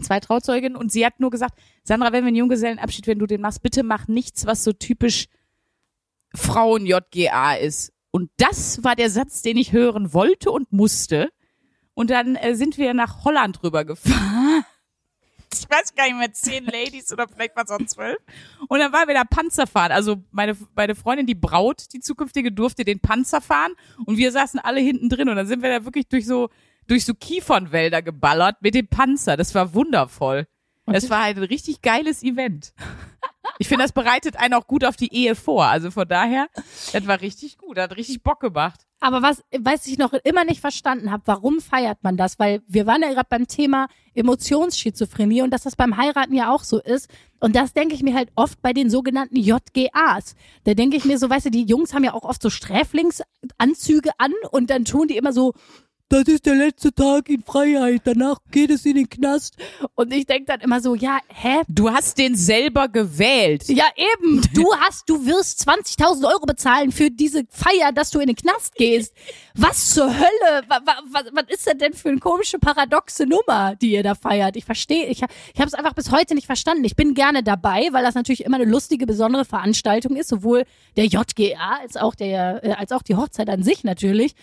[0.00, 3.40] zwei Trauzeuginnen und sie hat nur gesagt, Sandra, wenn wir einen Junggesellenabschied, wenn du den
[3.40, 5.26] machst, bitte mach nichts, was so typisch
[6.34, 7.92] Frauen-JGA ist.
[8.10, 11.30] Und das war der Satz, den ich hören wollte und musste.
[11.94, 14.64] Und dann äh, sind wir nach Holland rübergefahren.
[15.52, 18.18] Ich weiß gar nicht mehr, zehn Ladies oder vielleicht waren es auch zwölf.
[18.68, 19.90] Und dann waren wir da Panzer fahren.
[19.90, 23.72] Also meine, meine Freundin, die Braut, die zukünftige, durfte den Panzer fahren.
[24.06, 25.28] Und wir saßen alle hinten drin.
[25.28, 26.50] Und dann sind wir da wirklich durch so,
[26.86, 29.36] durch so Kiefernwälder geballert mit dem Panzer.
[29.36, 30.46] Das war wundervoll.
[30.92, 32.72] Das war halt ein richtig geiles Event.
[33.58, 35.66] Ich finde, das bereitet einen auch gut auf die Ehe vor.
[35.66, 36.48] Also von daher,
[36.92, 37.78] das war richtig gut.
[37.78, 38.86] Hat richtig Bock gemacht.
[39.00, 42.38] Aber was, was ich noch immer nicht verstanden habe, warum feiert man das?
[42.38, 46.64] Weil wir waren ja gerade beim Thema Emotionsschizophrenie und dass das beim Heiraten ja auch
[46.64, 47.10] so ist.
[47.38, 50.34] Und das denke ich mir halt oft bei den sogenannten JGAs.
[50.64, 54.10] Da denke ich mir so, weißt du, die Jungs haben ja auch oft so Sträflingsanzüge
[54.18, 55.54] an und dann tun die immer so,
[56.10, 59.54] das ist der letzte Tag in Freiheit, danach geht es in den Knast.
[59.94, 61.62] Und ich denke dann immer so, ja, hä?
[61.68, 63.68] Du hast den selber gewählt.
[63.68, 64.42] Ja, eben.
[64.52, 68.74] Du hast, du wirst 20.000 Euro bezahlen für diese Feier, dass du in den Knast
[68.74, 69.14] gehst.
[69.54, 70.64] Was zur Hölle?
[70.66, 74.56] Was, was, was ist das denn für eine komische, paradoxe Nummer, die ihr da feiert?
[74.56, 76.84] Ich verstehe, ich, ich habe es einfach bis heute nicht verstanden.
[76.84, 80.64] Ich bin gerne dabei, weil das natürlich immer eine lustige, besondere Veranstaltung ist, sowohl
[80.96, 84.34] der JGA als auch der, äh, als auch die Hochzeit an sich natürlich.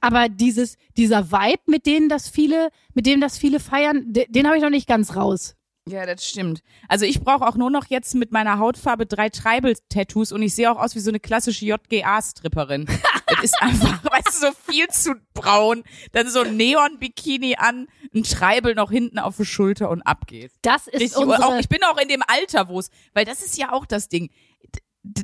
[0.00, 4.46] Aber dieses, dieser Vibe, mit denen das viele, mit dem das viele feiern, de, den
[4.46, 5.56] habe ich noch nicht ganz raus.
[5.88, 6.62] Ja, das stimmt.
[6.88, 10.70] Also ich brauche auch nur noch jetzt mit meiner Hautfarbe drei Tribal-Tattoos und ich sehe
[10.70, 12.86] auch aus wie so eine klassische JGA-Stripperin.
[13.26, 18.24] das ist einfach, weißt du, so viel zu braun, dann so ein Neon-Bikini an, ein
[18.24, 20.56] Tribal noch hinten auf der Schulter und ab geht's.
[20.62, 23.40] Das ist Richtig, unsere, auch, ich bin auch in dem Alter, wo es, weil das
[23.42, 24.30] ist ja auch das Ding.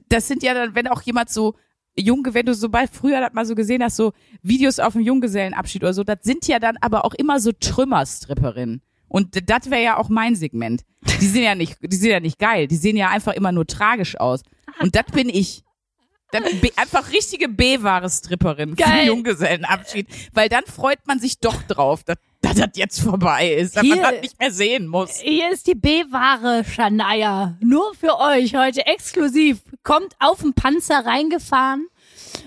[0.09, 1.57] Das sind ja dann, wenn auch jemand so
[1.97, 5.03] Junge, wenn du so bei früher das mal so gesehen hast, so Videos auf dem
[5.03, 8.83] Junggesellenabschied oder so, das sind ja dann aber auch immer so Trümmerstripperinnen.
[9.09, 10.85] Und das wäre ja auch mein Segment.
[11.21, 12.67] Die sind ja nicht, die sind ja nicht geil.
[12.67, 14.43] Die sehen ja einfach immer nur tragisch aus.
[14.81, 15.65] Und das bin ich.
[16.63, 19.01] B einfach richtige B-wahre Stripperin für Geil.
[19.01, 20.07] den Junggesellenabschied.
[20.33, 23.99] Weil dann freut man sich doch drauf, dass, dass das jetzt vorbei ist, dass man
[23.99, 25.17] Hier- das nicht mehr sehen muss.
[25.21, 27.57] Hier ist die B-Ware, Shania.
[27.61, 29.61] Nur für euch heute exklusiv.
[29.83, 31.87] Kommt auf den Panzer reingefahren.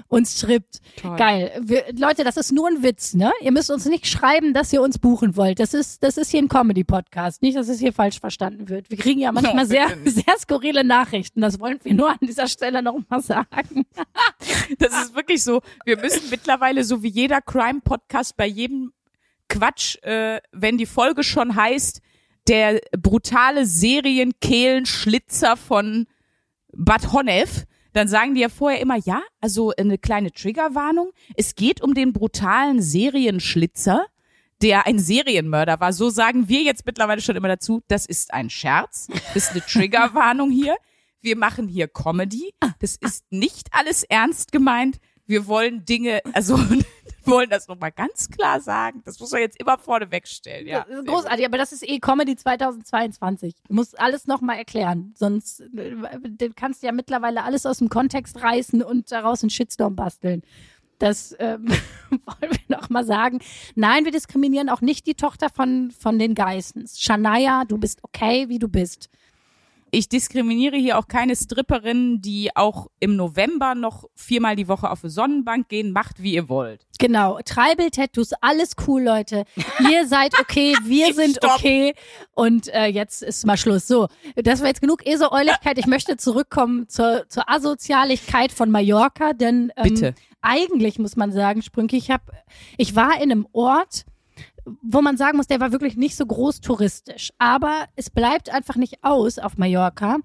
[0.08, 0.80] uns schreibt.
[1.02, 1.16] Toll.
[1.18, 1.52] Geil.
[1.62, 3.32] Wir, Leute, das ist nur ein Witz, ne?
[3.42, 5.60] Ihr müsst uns nicht schreiben, dass ihr uns buchen wollt.
[5.60, 7.42] Das ist, das ist hier ein Comedy-Podcast.
[7.42, 8.90] Nicht, dass es hier falsch verstanden wird.
[8.90, 10.16] Wir kriegen ja manchmal No, sehr, nicht.
[10.16, 11.42] sehr skurrile Nachrichten.
[11.42, 13.86] Das wollen wir nur an dieser Stelle noch mal sagen.
[14.80, 15.62] Das ist wirklich so.
[15.86, 18.92] Wir müssen mittlerweile, so wie jeder Crime-Podcast, bei jedem
[19.50, 22.02] Quatsch, äh, wenn die Folge schon heißt,
[22.48, 26.08] der brutale Serienkehlenschlitzer von
[26.72, 31.12] Bad Honnef, dann sagen die ja vorher immer, ja, also eine kleine Triggerwarnung.
[31.36, 34.06] Es geht um den brutalen Serienschlitzer,
[34.62, 35.94] der ein Serienmörder war.
[35.94, 39.62] So sagen wir jetzt mittlerweile schon immer dazu, das ist ein Scherz, das ist eine
[39.66, 40.76] Triggerwarnung hier.
[41.22, 42.54] Wir machen hier Comedy.
[42.80, 45.00] Das ist nicht alles ernst gemeint.
[45.28, 46.60] Wir wollen Dinge, also
[47.26, 49.02] wollen das nochmal ganz klar sagen.
[49.06, 50.68] Das muss man jetzt immer vorne wegstellen.
[50.68, 53.56] Ja, Das ist großartig, aber das ist eh Comedy 2022.
[53.68, 57.90] Du musst alles noch mal erklären, sonst äh, du kannst ja mittlerweile alles aus dem
[57.90, 60.44] Kontext reißen und daraus einen Shitstorm basteln.
[61.00, 61.68] Das ähm,
[62.10, 63.40] wollen wir noch mal sagen.
[63.76, 67.02] Nein, wir diskriminieren auch nicht die Tochter von von den Geissens.
[67.02, 69.10] Shania, du bist okay, wie du bist.
[69.96, 75.06] Ich diskriminiere hier auch keine Stripperinnen, die auch im November noch viermal die Woche auf
[75.06, 75.94] eine Sonnenbank gehen.
[75.94, 76.86] Macht, wie ihr wollt.
[77.00, 79.46] Genau, Tribal-Tattoos, alles cool, Leute.
[79.90, 81.56] Ihr seid okay, wir sind Stopp.
[81.56, 81.94] okay.
[82.34, 83.88] Und äh, jetzt ist mal Schluss.
[83.88, 85.78] So, das war jetzt genug Esoäuligkeit.
[85.78, 90.16] Ich möchte zurückkommen zur, zur Asozialigkeit von Mallorca, denn ähm, Bitte.
[90.42, 92.34] eigentlich muss man sagen, Sprünke, ich hab,
[92.78, 94.04] ich war in einem Ort,
[94.82, 97.32] wo man sagen muss, der war wirklich nicht so groß touristisch.
[97.38, 100.18] Aber es bleibt einfach nicht aus auf Mallorca,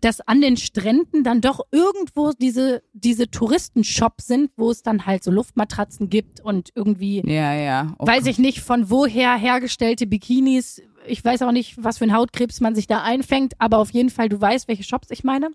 [0.00, 5.24] dass an den Stränden dann doch irgendwo diese, diese Touristenshops sind, wo es dann halt
[5.24, 7.94] so Luftmatratzen gibt und irgendwie, Ja, ja.
[7.98, 10.82] Oh weiß ich nicht, von woher hergestellte Bikinis.
[11.06, 14.10] Ich weiß auch nicht, was für ein Hautkrebs man sich da einfängt, aber auf jeden
[14.10, 15.50] Fall, du weißt, welche Shops ich meine.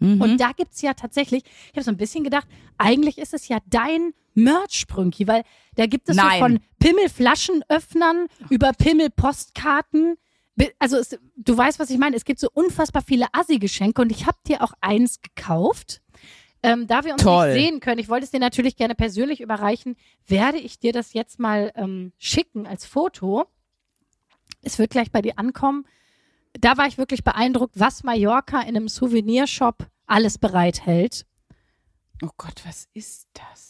[0.00, 0.20] Mhm.
[0.20, 3.58] Und da gibt's ja tatsächlich, ich habe so ein bisschen gedacht, eigentlich ist es ja
[3.68, 5.42] dein Merch-Sprünki, weil
[5.74, 10.16] da gibt es so von Pimmelflaschenöffnern über Pimmelpostkarten.
[10.78, 12.16] Also es, du weißt, was ich meine.
[12.16, 16.00] Es gibt so unfassbar viele Assi-Geschenke und ich habe dir auch eins gekauft.
[16.62, 17.52] Ähm, da wir uns Toll.
[17.52, 19.96] nicht sehen können, ich wollte es dir natürlich gerne persönlich überreichen,
[20.26, 23.46] werde ich dir das jetzt mal ähm, schicken als Foto.
[24.62, 25.86] Es wird gleich bei dir ankommen.
[26.54, 31.26] Da war ich wirklich beeindruckt, was Mallorca in einem Souvenirshop alles bereithält.
[32.22, 33.67] Oh Gott, was ist das?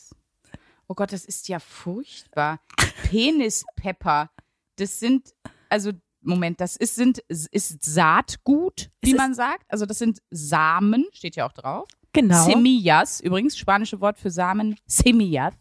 [0.89, 2.61] Oh Gott, das ist ja furchtbar.
[3.05, 4.31] Penispepper.
[4.77, 5.35] Das sind,
[5.69, 9.65] also, Moment, das ist, sind, ist Saatgut, wie man sagt.
[9.69, 11.89] Also, das sind Samen, steht ja auch drauf.
[12.13, 12.45] Genau.
[12.47, 14.77] Semillas, übrigens, spanische Wort für Samen.
[14.87, 15.55] Semillas.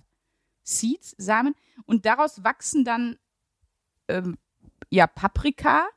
[0.64, 1.56] Seeds, Samen.
[1.86, 3.18] Und daraus wachsen dann,
[4.08, 4.38] ähm,
[4.90, 5.88] ja, Paprika,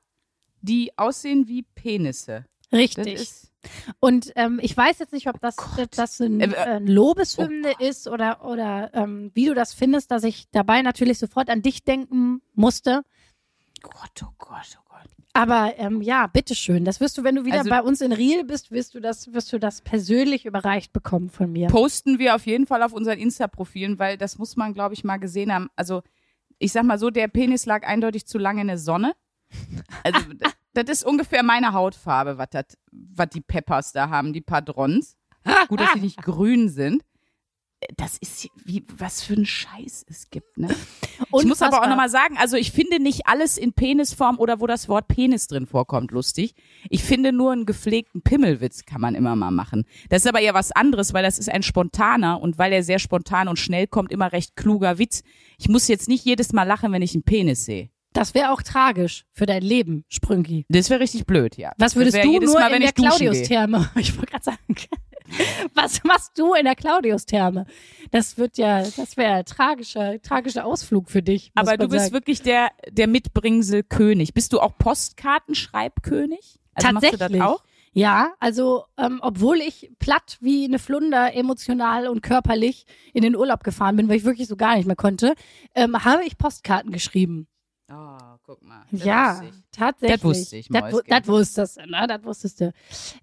[0.61, 2.47] die aussehen wie Penisse.
[2.71, 3.15] Das Richtig.
[3.15, 3.50] ist,
[3.99, 5.89] Und ähm, ich weiß jetzt nicht, ob das, Gott.
[5.97, 9.75] das ein, Äh, äh, äh, ein Lobeshymne oh ist oder, oder ähm, wie du das
[9.75, 13.03] findest, dass ich dabei natürlich sofort an dich denken musste.
[13.83, 15.01] Gott, oh Gott, oh Gott.
[15.33, 16.85] Aber ähm, ja, bitteschön.
[16.85, 19.33] Das wirst du, wenn du wieder Also- bei uns in Riel bist, wirst du das,
[19.33, 21.69] wirst du das persönlich überreicht bekommen von mir.
[21.69, 25.19] posten wir auf jeden Fall auf unseren Insta-Profilen, weil das muss man, glaube ich, mal
[25.19, 25.69] gesehen haben.
[25.77, 26.03] Also,
[26.59, 29.13] ich sag mal so, der Penis lag eindeutig zu lange in der Sonne.
[30.03, 30.19] Also,
[30.75, 35.17] das, ist ungefähr meine Hautfarbe, was das- was die Peppers da haben, die Padrons.
[35.69, 37.03] Gut, dass sie nicht grün sind.
[37.97, 40.69] Das ist wie, was für ein Scheiß es gibt, ne?
[41.39, 44.67] Ich muss aber auch nochmal sagen, also ich finde nicht alles in Penisform oder wo
[44.67, 46.55] das Wort Penis drin vorkommt lustig.
[46.91, 49.87] Ich finde nur einen gepflegten Pimmelwitz kann man immer mal machen.
[50.11, 52.99] Das ist aber eher was anderes, weil das ist ein spontaner und weil er sehr
[52.99, 55.23] spontan und schnell kommt, immer recht kluger Witz.
[55.57, 57.89] Ich muss jetzt nicht jedes Mal lachen, wenn ich einen Penis sehe.
[58.13, 60.67] Das wäre auch tragisch für dein Leben, Sprünki.
[60.69, 61.73] Das wäre richtig blöd, ja.
[61.79, 62.93] Was würdest du nur Mal, in der.
[62.93, 63.91] Claudius-Therme?
[63.97, 64.77] Ich wollte gerade sagen.
[65.75, 67.67] Was machst du in der Claudius-Therme?
[68.11, 71.53] Das wird ja, das wäre ein tragischer, tragischer Ausflug für dich.
[71.55, 72.15] Aber du bist sagen.
[72.15, 74.35] wirklich der, der Mitbringsel König.
[74.35, 76.59] Bist du auch Postkartenschreibkönig?
[76.75, 77.41] Also machst du Tatsächlich.
[77.41, 77.63] das auch?
[77.93, 83.65] Ja, also ähm, obwohl ich platt wie eine Flunder emotional und körperlich in den Urlaub
[83.65, 85.35] gefahren bin, weil ich wirklich so gar nicht mehr konnte,
[85.75, 87.49] ähm, habe ich Postkarten geschrieben.
[87.93, 88.85] Oh, guck mal.
[88.93, 90.21] ja, tatsächlich.
[90.21, 92.07] Das wusste ich, Das, das wusstest du, ne?
[92.07, 92.73] Das wusstest du.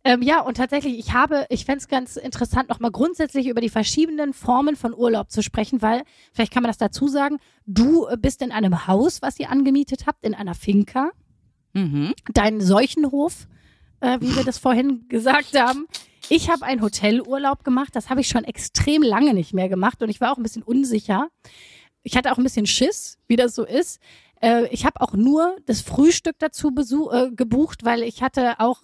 [0.03, 3.69] Ähm, ja, und tatsächlich, ich habe, ich fänd's es ganz interessant, nochmal grundsätzlich über die
[3.69, 6.03] verschiedenen Formen von Urlaub zu sprechen, weil,
[6.33, 10.25] vielleicht kann man das dazu sagen, du bist in einem Haus, was ihr angemietet habt,
[10.25, 11.11] in einer Finca,
[11.73, 12.13] Mhm.
[12.33, 13.47] dein Seuchenhof,
[14.01, 15.87] äh, wie wir das vorhin gesagt haben.
[16.29, 20.09] Ich habe einen Hotelurlaub gemacht, das habe ich schon extrem lange nicht mehr gemacht und
[20.09, 21.29] ich war auch ein bisschen unsicher.
[22.03, 23.99] Ich hatte auch ein bisschen Schiss, wie das so ist.
[24.41, 28.81] Äh, ich habe auch nur das Frühstück dazu besuch, äh, gebucht, weil ich hatte auch,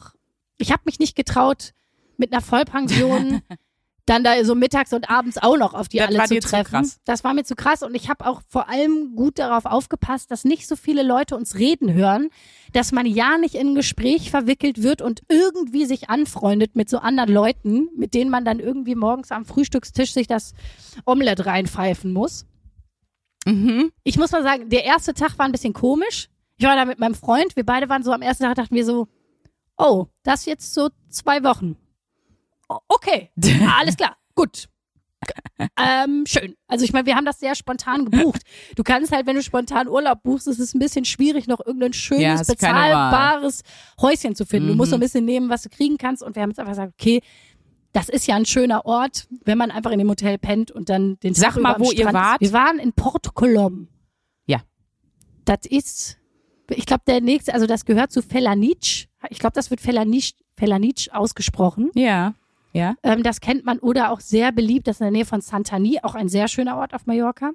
[0.58, 1.74] ich habe mich nicht getraut,
[2.18, 3.42] mit einer Vollpension
[4.06, 6.42] dann da so mittags und abends auch noch auf die Das alle war zu dir
[6.42, 6.72] zu treffen.
[6.72, 7.00] krass.
[7.06, 10.44] Das war mir zu krass und ich habe auch vor allem gut darauf aufgepasst, dass
[10.44, 12.30] nicht so viele Leute uns reden hören,
[12.74, 16.98] dass man ja nicht in ein Gespräch verwickelt wird und irgendwie sich anfreundet mit so
[16.98, 20.54] anderen Leuten, mit denen man dann irgendwie morgens am Frühstückstisch sich das
[21.06, 22.46] Omelette reinpfeifen muss.
[23.46, 23.92] Mhm.
[24.04, 26.30] Ich muss mal sagen, der erste Tag war ein bisschen komisch.
[26.58, 28.86] Ich war da mit meinem Freund, wir beide waren so am ersten Tag, dachten wir
[28.86, 29.08] so,
[29.78, 31.76] oh, das jetzt so zwei Wochen.
[32.88, 33.32] Okay,
[33.80, 34.68] alles klar, gut.
[35.78, 36.56] Ähm, schön.
[36.68, 38.42] Also ich meine, wir haben das sehr spontan gebucht.
[38.76, 41.92] Du kannst halt, wenn du spontan Urlaub buchst, ist es ein bisschen schwierig, noch irgendein
[41.92, 42.56] Ja, schönes, Wahl.
[42.56, 43.62] bezahlbares
[44.02, 44.70] Häuschen zu finden.
[44.70, 45.04] Du musst so ein Mhm.
[45.04, 46.24] bisschen nehmen, was du kriegen kannst.
[46.24, 47.22] Und wir haben jetzt einfach gesagt, okay,
[47.94, 51.20] das ist ja ein schöner Ort, wenn man einfach in dem Hotel pennt und dann
[51.22, 52.42] den Sag Tag mal, über am wo ihr Strand wart.
[52.42, 52.52] Ist.
[52.52, 53.88] Wir waren in Port Colom.
[54.46, 54.62] Ja.
[55.46, 56.18] Das ist,
[56.70, 59.06] ich glaube, der nächste, also das gehört zu Felanitsch.
[59.30, 61.92] Ich glaube, das wird Felanitsch, Felanitsch ausgesprochen.
[61.94, 62.34] Ja.
[62.74, 62.96] Ja.
[63.04, 64.88] Ähm, das kennt man oder auch sehr beliebt.
[64.88, 67.52] Das ist in der Nähe von Santani, auch ein sehr schöner Ort auf Mallorca.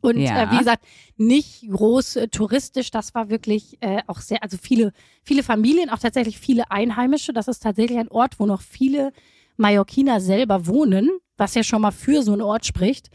[0.00, 0.44] Und Ja.
[0.44, 0.84] äh, wie gesagt,
[1.16, 2.92] nicht groß äh, touristisch.
[2.92, 4.92] Das war wirklich äh, auch sehr, also viele,
[5.24, 7.32] viele Familien, auch tatsächlich viele Einheimische.
[7.32, 9.12] Das ist tatsächlich ein Ort, wo noch viele
[9.60, 13.10] Mallorquiner selber wohnen, was ja schon mal für so einen Ort spricht.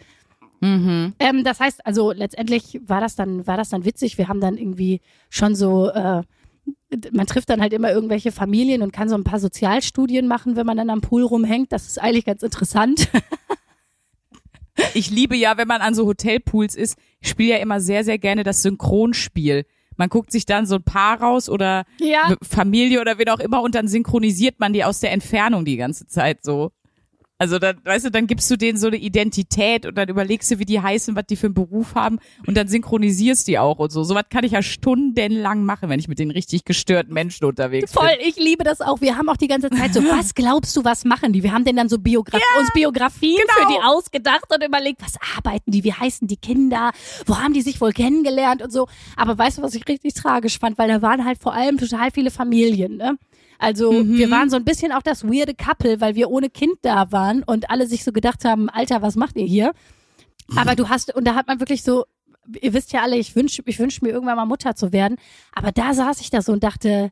[0.61, 1.13] Mhm.
[1.19, 4.17] Ähm, das heißt, also letztendlich war das dann, war das dann witzig.
[4.17, 6.23] Wir haben dann irgendwie schon so, äh,
[7.11, 10.65] man trifft dann halt immer irgendwelche Familien und kann so ein paar Sozialstudien machen, wenn
[10.65, 11.71] man dann am Pool rumhängt.
[11.71, 13.09] Das ist eigentlich ganz interessant.
[14.93, 18.17] Ich liebe ja, wenn man an so Hotelpools ist, ich spiele ja immer sehr, sehr
[18.17, 19.65] gerne das Synchronspiel.
[19.97, 22.35] Man guckt sich dann so ein Paar raus oder Ja.
[22.41, 26.07] Familie oder wen auch immer und dann synchronisiert man die aus der Entfernung die ganze
[26.07, 26.71] Zeit so.
[27.37, 30.59] Also dann, weißt du, dann gibst du denen so eine Identität und dann überlegst du,
[30.59, 33.91] wie die heißen, was die für einen Beruf haben und dann synchronisierst die auch und
[33.91, 34.03] so.
[34.03, 38.07] Sowas kann ich ja stundenlang machen, wenn ich mit den richtig gestörten Menschen unterwegs Voll,
[38.07, 38.29] bin.
[38.29, 39.01] ich liebe das auch.
[39.01, 41.43] Wir haben auch die ganze Zeit so, was glaubst du, was machen die?
[41.43, 43.67] Wir haben denen dann so Biograf uns Biografien genau.
[43.67, 46.91] für die ausgedacht und überlegt, was arbeiten die, wie heißen die Kinder,
[47.25, 48.87] wo haben die sich wohl kennengelernt und so.
[49.17, 50.77] Aber weißt du, was ich richtig tragisch fand?
[50.77, 53.17] Weil da waren halt vor allem total viele Familien, ne?
[53.59, 54.17] Also Mhm.
[54.17, 57.43] wir waren so ein bisschen auch das weirde Couple, weil wir ohne Kind da waren
[57.43, 59.73] und alle sich so gedacht haben, Alter, was macht ihr hier?
[60.55, 62.05] Aber du hast, und da hat man wirklich so,
[62.61, 65.17] ihr wisst ja alle, ich wünsche ich wünsch mir irgendwann mal Mutter zu werden.
[65.53, 67.11] Aber da saß ich da so und dachte,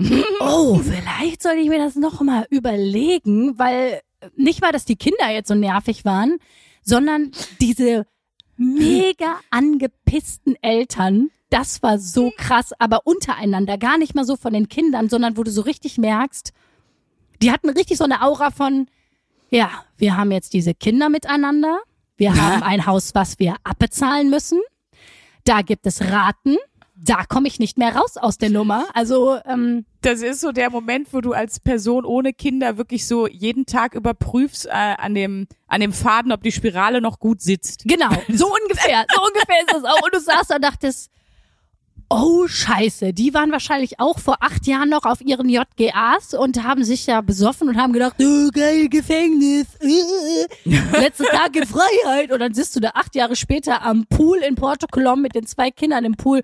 [0.40, 4.00] oh, vielleicht soll ich mir das noch mal überlegen, weil
[4.36, 6.38] nicht mal, dass die Kinder jetzt so nervig waren,
[6.82, 8.06] sondern diese
[8.56, 9.38] mega
[10.08, 15.08] angepissten Eltern, das war so krass, aber untereinander, gar nicht mal so von den Kindern,
[15.08, 16.52] sondern wo du so richtig merkst,
[17.42, 18.88] die hatten richtig so eine Aura von,
[19.50, 21.78] ja, wir haben jetzt diese Kinder miteinander,
[22.16, 24.60] wir haben ein Haus, was wir abbezahlen müssen,
[25.44, 26.56] da gibt es Raten,
[27.00, 28.86] da komme ich nicht mehr raus aus der Nummer.
[28.92, 33.26] Also ähm, Das ist so der Moment, wo du als Person ohne Kinder wirklich so
[33.28, 37.84] jeden Tag überprüfst äh, an dem an dem Faden, ob die Spirale noch gut sitzt.
[37.84, 40.02] genau, so ungefähr, so ungefähr ist das auch.
[40.02, 41.10] Und du saßt da und dachtest,
[42.10, 46.82] oh Scheiße, die waren wahrscheinlich auch vor acht Jahren noch auf ihren JGAs und haben
[46.84, 50.46] sich ja besoffen und haben gedacht, oh, geil, Gefängnis, äh,
[50.98, 52.32] letzte Tag in Freiheit.
[52.32, 55.46] Und dann sitzt du da acht Jahre später am Pool in Porto Colom mit den
[55.46, 56.42] zwei Kindern im Pool,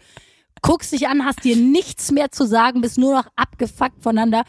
[0.65, 4.45] guckst dich an, hast dir nichts mehr zu sagen, bist nur noch abgefuckt voneinander.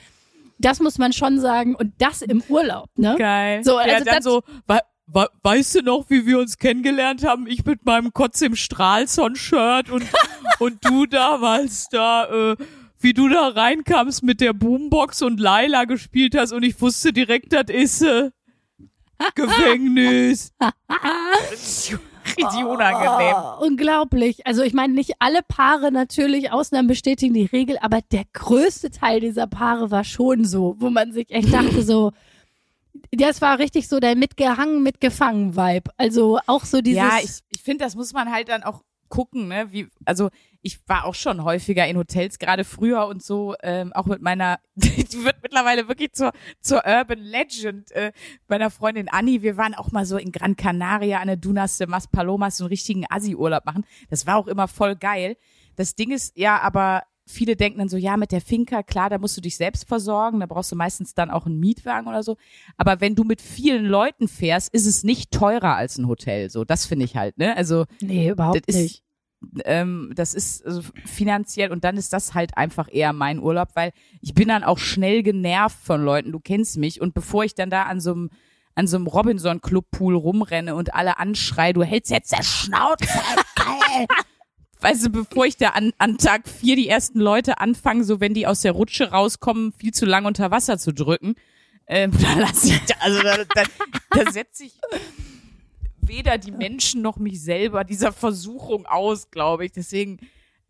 [0.58, 1.76] Das muss man schon sagen.
[1.76, 3.16] Und das im Urlaub, ne?
[3.20, 3.64] Geil.
[3.66, 7.26] So, ja, also dann das- so, we we weißt du noch, wie wir uns kennengelernt
[7.26, 7.48] haben?
[7.48, 10.04] Ich mit meinem Kotz im Strahlson-Shirt und,
[10.60, 12.56] und du damals da, äh,
[13.00, 17.52] wie du da reinkamst mit der Boombox und Laila gespielt hast und ich wusste direkt,
[17.52, 18.32] das ist äh,
[19.36, 20.54] Gefängnis.
[22.38, 23.36] Richtig unangenehm.
[23.36, 24.46] Oh, unglaublich.
[24.48, 29.20] Also ich meine, nicht alle Paare natürlich, Ausnahmen bestätigen die Regel, aber der größte Teil
[29.20, 32.12] dieser Paare war schon so, wo man sich echt dachte so,
[33.12, 35.92] das war richtig so der mitgehangen, mitgefangen Vibe.
[35.98, 38.82] Also auch so dieses, Ja, ich, ich finde, das muss man halt dann auch
[39.16, 39.68] gucken, ne?
[39.72, 40.30] Wie, also
[40.62, 44.60] ich war auch schon häufiger in Hotels, gerade früher und so, ähm, auch mit meiner,
[44.76, 48.12] die wird mittlerweile wirklich zur, zur Urban Legend, äh,
[48.50, 49.42] meiner Freundin Anni.
[49.42, 52.66] Wir waren auch mal so in Gran Canaria an der Dunas de Mas Palomas so
[52.66, 53.86] einen richtigen Assi-Urlaub machen.
[54.10, 55.38] Das war auch immer voll geil.
[55.78, 59.18] Das Ding ist ja aber, viele denken dann so, ja, mit der Finca, klar, da
[59.18, 62.36] musst du dich selbst versorgen, da brauchst du meistens dann auch einen Mietwagen oder so.
[62.76, 66.50] Aber wenn du mit vielen Leuten fährst, ist es nicht teurer als ein Hotel.
[66.50, 67.56] So, das finde ich halt, ne?
[67.56, 69.05] Also, nee, überhaupt das ist, nicht.
[69.64, 73.92] Ähm, das ist also finanziell und dann ist das halt einfach eher mein Urlaub, weil
[74.22, 77.70] ich bin dann auch schnell genervt von Leuten, du kennst mich und bevor ich dann
[77.70, 78.30] da an so einem
[78.78, 83.08] an so einem Robinson Club Pool rumrenne und alle anschreie, du hältst jetzt der Schnauze,
[83.56, 84.06] geil.
[84.82, 88.34] Weißt du, bevor ich da an, an Tag vier die ersten Leute anfangen, so wenn
[88.34, 91.36] die aus der Rutsche rauskommen, viel zu lang unter Wasser zu drücken,
[91.88, 93.64] Ähm, da lasse ich, also da, da,
[94.10, 94.74] da setze ich
[96.08, 99.72] weder die Menschen noch mich selber dieser Versuchung aus, glaube ich.
[99.72, 100.20] Deswegen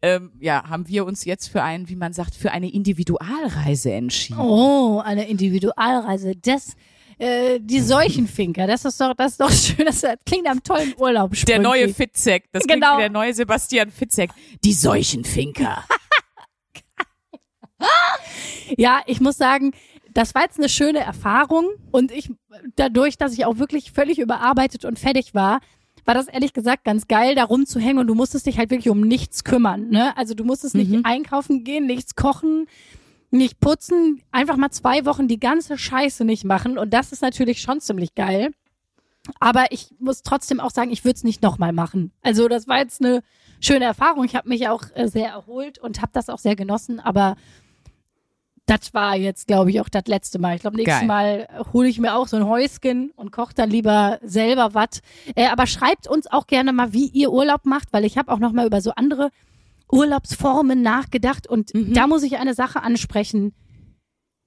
[0.01, 4.39] ähm, ja, haben wir uns jetzt für einen, wie man sagt, für eine Individualreise entschieden.
[4.39, 6.35] Oh, eine Individualreise.
[6.35, 6.75] Das,
[7.17, 11.31] äh, die Seuchenfinker, das ist doch, das ist doch schön, das klingt am tollen Urlaub.
[11.47, 12.97] Der neue Fitzek, das klingt Genau.
[12.97, 14.31] wie der neue Sebastian Fitzek.
[14.63, 15.83] Die Seuchenfinker.
[18.77, 19.73] Ja, ich muss sagen,
[20.13, 22.31] das war jetzt eine schöne Erfahrung und ich,
[22.75, 25.59] dadurch, dass ich auch wirklich völlig überarbeitet und fertig war,
[26.05, 29.01] war das ehrlich gesagt ganz geil, da rumzuhängen und du musstest dich halt wirklich um
[29.01, 30.15] nichts kümmern, ne?
[30.17, 31.01] Also du musstest nicht Mhm.
[31.03, 32.67] einkaufen gehen, nichts kochen,
[33.31, 37.61] nicht putzen, einfach mal zwei Wochen die ganze Scheiße nicht machen und das ist natürlich
[37.61, 38.51] schon ziemlich geil.
[39.39, 42.11] Aber ich muss trotzdem auch sagen, ich würde es nicht nochmal machen.
[42.21, 43.23] Also das war jetzt eine
[43.59, 44.23] schöne Erfahrung.
[44.23, 46.99] Ich habe mich auch äh, sehr erholt und habe das auch sehr genossen.
[46.99, 47.35] Aber
[48.67, 50.55] das war jetzt, glaube ich, auch das letzte Mal.
[50.55, 51.07] Ich glaube, nächstes Geil.
[51.07, 55.01] Mal hole ich mir auch so ein Häuschen und koche dann lieber selber was.
[55.35, 58.39] Äh, aber schreibt uns auch gerne mal, wie ihr Urlaub macht, weil ich habe auch
[58.39, 59.29] noch mal über so andere
[59.91, 61.47] Urlaubsformen nachgedacht.
[61.47, 61.93] Und Mhm.
[61.93, 63.53] da muss ich eine Sache ansprechen.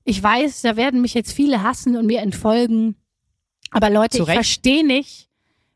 [0.05, 2.97] Ich weiß, da werden mich jetzt viele hassen und mir entfolgen.
[3.71, 5.29] Aber Leute, Zu ich verstehe nicht,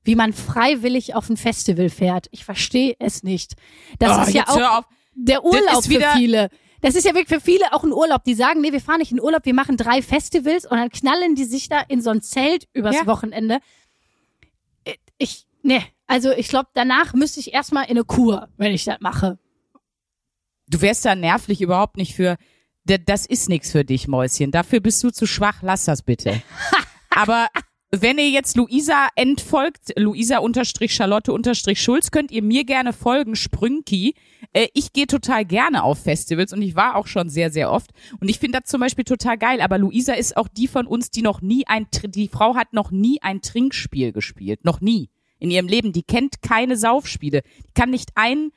[0.05, 2.27] wie man freiwillig auf ein Festival fährt.
[2.33, 3.55] Ich verstehe es nicht.
[3.99, 4.85] Das Oh, ist ja auch
[5.15, 6.49] der Urlaub wieder- für viele.
[6.83, 8.25] Das ist ja wirklich für viele auch ein Urlaub.
[8.25, 11.35] Die sagen, nee, wir fahren nicht in Urlaub, wir machen drei Festivals und dann knallen
[11.35, 13.07] die sich da in so ein Zelt übers Ja.
[13.07, 13.61] Wochenende.
[14.85, 18.85] Äh, Ich, nee, also ich glaube, danach müsste ich erstmal in eine Kur, wenn ich
[18.85, 19.39] das mache.
[20.69, 22.37] Du wärst da nervlich überhaupt nicht für.
[22.85, 24.51] Das ist nichts für dich, Mäuschen.
[24.51, 25.63] Dafür bist du zu schwach.
[25.63, 26.43] Lass das bitte.
[27.11, 27.47] Aber
[27.95, 33.37] wenn ihr jetzt Luisa entfolgt, Luisa unterstrich Charlotte unterstrich Schulz, könnt ihr mir gerne folgen,
[33.37, 34.15] Sprünki.
[34.55, 37.91] Äh, ich gehe total gerne auf Festivals und ich war auch schon sehr, sehr oft.
[38.19, 39.61] Und ich finde das zum Beispiel total geil.
[39.61, 42.91] Aber Luisa ist auch die von uns, die noch nie ein, die Frau hat noch
[42.91, 44.65] nie ein Trinkspiel gespielt.
[44.65, 45.11] Noch nie.
[45.39, 45.93] In ihrem Leben.
[45.93, 47.43] Die kennt keine Saufspiele.
[47.43, 48.53] Die kann nicht ein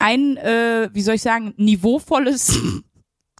[0.00, 2.58] ein, äh, wie soll ich sagen, niveauvolles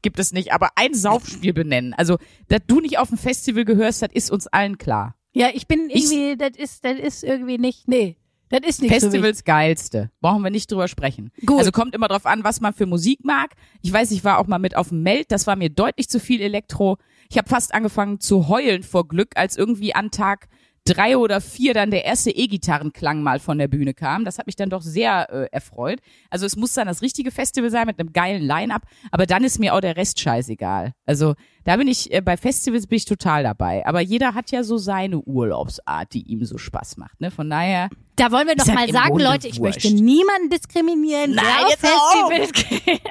[0.02, 1.94] gibt es nicht, aber ein Saufspiel benennen.
[1.94, 5.16] Also, dass du nicht auf ein Festival gehörst, das ist uns allen klar.
[5.32, 8.16] Ja, ich bin irgendwie, das ist, das ist irgendwie nicht, nee,
[8.50, 10.10] das ist nicht Festivals geilste.
[10.20, 11.30] Brauchen wir nicht drüber sprechen.
[11.46, 11.58] Gut.
[11.58, 13.54] Also kommt immer drauf an, was man für Musik mag.
[13.80, 16.18] Ich weiß, ich war auch mal mit auf dem Meld, das war mir deutlich zu
[16.18, 16.98] viel Elektro.
[17.30, 20.48] Ich habe fast angefangen zu heulen vor Glück, als irgendwie an Tag
[20.84, 24.24] drei oder vier dann der erste E-Gitarrenklang mal von der Bühne kam.
[24.24, 26.00] Das hat mich dann doch sehr äh, erfreut.
[26.30, 29.58] Also es muss dann das richtige Festival sein mit einem geilen Line-Up, aber dann ist
[29.58, 30.92] mir auch der Rest scheißegal.
[31.06, 31.34] Also
[31.64, 33.84] da bin ich, äh, bei Festivals bin ich total dabei.
[33.86, 37.20] Aber jeder hat ja so seine Urlaubsart, die ihm so Spaß macht.
[37.20, 37.30] Ne?
[37.30, 39.84] Von daher Da wollen wir doch halt mal sagen, Grunde Leute, ich wurscht.
[39.84, 41.80] möchte niemanden diskriminieren, Nein, jetzt.
[41.86, 43.00] Festivals geht.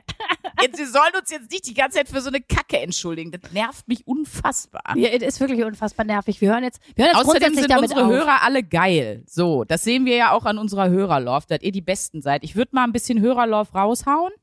[0.62, 3.32] Jetzt, wir sollen uns jetzt nicht die ganze Zeit für so eine Kacke entschuldigen.
[3.32, 4.82] Das nervt mich unfassbar.
[4.98, 6.42] Ja, es ist wirklich unfassbar nervig.
[6.42, 8.12] Wir hören jetzt, wir hören jetzt Außerdem grundsätzlich sind damit unsere auf.
[8.12, 9.24] Hörer alle geil.
[9.26, 12.44] So, das sehen wir ja auch an unserer Hörerlove, dass ihr die Besten seid.
[12.44, 14.34] Ich würde mal ein bisschen Hörerlove raushauen.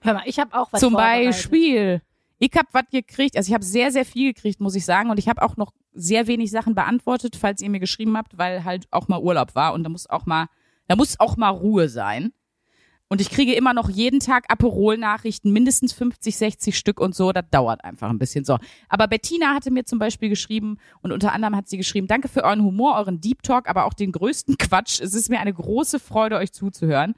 [0.00, 0.92] Hör mal, ich habe auch was Zum.
[0.92, 2.00] Beispiel,
[2.38, 3.36] ich habe was gekriegt.
[3.36, 5.10] Also ich habe sehr, sehr viel gekriegt, muss ich sagen.
[5.10, 8.64] Und ich habe auch noch sehr wenig Sachen beantwortet, falls ihr mir geschrieben habt, weil
[8.64, 10.48] halt auch mal Urlaub war und da muss auch mal,
[10.88, 12.32] da muss auch mal Ruhe sein.
[13.08, 17.32] Und ich kriege immer noch jeden Tag Aperol-Nachrichten, mindestens 50, 60 Stück und so.
[17.32, 18.58] Das dauert einfach ein bisschen so.
[18.88, 22.42] Aber Bettina hatte mir zum Beispiel geschrieben und unter anderem hat sie geschrieben, danke für
[22.42, 25.00] euren Humor, euren Deep Talk, aber auch den größten Quatsch.
[25.00, 27.14] Es ist mir eine große Freude, euch zuzuhören.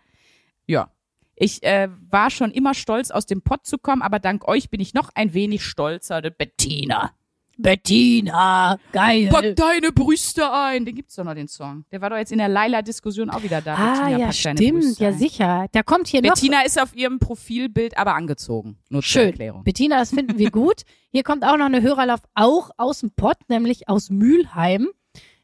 [0.66, 0.90] Ja.
[1.36, 4.80] Ich äh, war schon immer stolz, aus dem Pott zu kommen, aber dank euch bin
[4.80, 6.22] ich noch ein wenig stolzer.
[6.22, 7.12] Bettina.
[7.58, 9.28] Bettina, geil.
[9.30, 10.84] Pack deine Brüste ein.
[10.84, 11.84] Den gibt's doch noch, den Song.
[11.90, 13.74] Der war doch jetzt in der Laila-Diskussion auch wieder da.
[13.74, 15.66] ah, Bettina, ja, stimmt, ja sicher.
[15.72, 18.76] Da kommt hier Bettina ist auf ihrem Profilbild aber angezogen.
[18.90, 19.30] Nur noch zur schön.
[19.30, 19.64] Erklärung.
[19.64, 20.82] Bettina, das finden wir gut.
[21.10, 24.88] Hier kommt auch noch eine Hörerlauf, auch aus dem Pott, nämlich aus Mülheim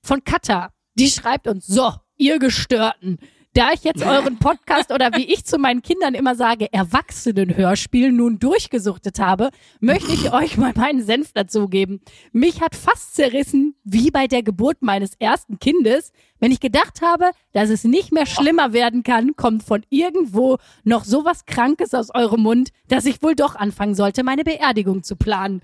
[0.02, 0.70] von Katha.
[0.94, 3.18] Die schreibt uns, so, ihr Gestörten,
[3.54, 8.38] da ich jetzt euren Podcast oder wie ich zu meinen Kindern immer sage, Erwachsenenhörspiel nun
[8.38, 9.50] durchgesuchtet habe,
[9.80, 12.00] möchte ich euch mal meinen Senf dazu geben.
[12.32, 17.30] Mich hat fast zerrissen, wie bei der Geburt meines ersten Kindes, wenn ich gedacht habe,
[17.52, 22.40] dass es nicht mehr schlimmer werden kann, kommt von irgendwo noch sowas Krankes aus eurem
[22.40, 25.60] Mund, dass ich wohl doch anfangen sollte, meine Beerdigung zu planen.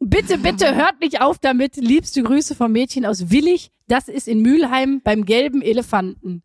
[0.00, 1.76] Bitte, bitte hört nicht auf damit.
[1.76, 3.70] Liebste Grüße vom Mädchen aus Willig.
[3.86, 6.42] Das ist in Mülheim beim gelben Elefanten.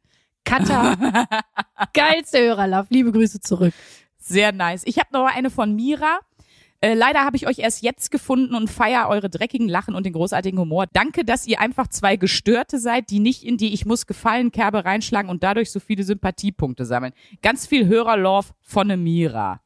[0.47, 0.95] Katha,
[1.93, 2.87] geilste Hörerlauf.
[2.89, 3.73] Liebe Grüße zurück.
[4.17, 4.83] Sehr nice.
[4.85, 6.19] Ich habe noch eine von Mira.
[6.79, 10.13] Äh, leider habe ich euch erst jetzt gefunden und feier eure dreckigen Lachen und den
[10.13, 10.85] großartigen Humor.
[10.93, 14.85] Danke, dass ihr einfach zwei Gestörte seid, die nicht in die Ich muss gefallen Kerbe
[14.85, 17.13] reinschlagen und dadurch so viele Sympathiepunkte sammeln.
[17.41, 19.59] Ganz viel Hörerlove von ne Mira.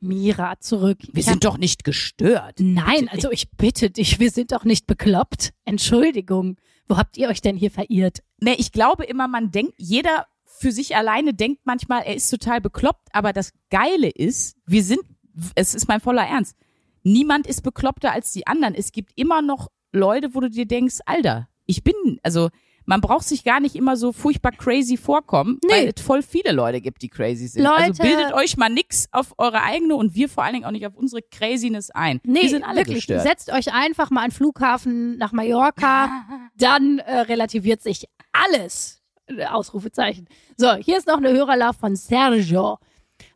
[0.00, 0.98] Mira, zurück.
[1.12, 2.56] Wir Ich sind doch nicht gestört.
[2.58, 5.52] Nein, also ich bitte dich, wir sind doch nicht bekloppt.
[5.64, 6.56] Entschuldigung.
[6.88, 8.22] Wo habt ihr euch denn hier verirrt?
[8.38, 12.60] Nee, ich glaube immer, man denkt, jeder für sich alleine denkt manchmal, er ist total
[12.60, 15.00] bekloppt, aber das Geile ist, wir sind,
[15.54, 16.56] es ist mein voller Ernst,
[17.02, 18.74] niemand ist bekloppter als die anderen.
[18.74, 22.50] Es gibt immer noch Leute, wo du dir denkst, Alter, ich bin, also
[22.86, 25.70] man braucht sich gar nicht immer so furchtbar crazy vorkommen, Nee.
[25.72, 27.66] weil es voll viele Leute gibt, die crazy sind.
[27.66, 30.70] also Leute- bildet euch mal nix auf eure eigene und wir vor allen Dingen auch
[30.70, 32.20] nicht auf unsere Craziness ein.
[32.24, 32.96] Nee, wir sind alle wirklich.
[33.06, 33.22] gestört.
[33.22, 36.10] Setzt euch einfach mal an den Flughafen nach Mallorca,
[36.56, 39.00] dann äh, relativiert sich alles.
[39.26, 40.28] Äh, Ausrufezeichen.
[40.58, 42.78] So, hier ist noch eine Hörerlauf von Sergio.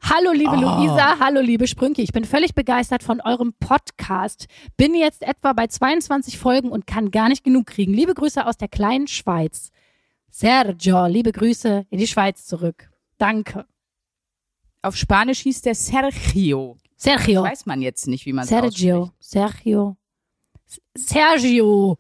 [0.03, 0.61] Hallo liebe Oh.
[0.61, 2.03] Luisa, hallo liebe Sprünki.
[2.03, 4.47] Ich bin völlig begeistert von eurem Podcast.
[4.77, 7.93] Bin jetzt etwa bei 22 Folgen und kann gar nicht genug kriegen.
[7.95, 9.71] Liebe Grüße aus der kleinen Schweiz.
[10.31, 12.91] Sergio, liebe Grüße in die Schweiz zurück.
[13.19, 13.67] Danke.
[14.83, 16.77] Auf Spanisch hieß der Sergio.
[16.97, 17.43] Sergio.
[17.43, 19.11] Weiß man jetzt nicht, wie man es Sergio.
[19.21, 19.97] Sergio.
[20.97, 21.99] Sergio.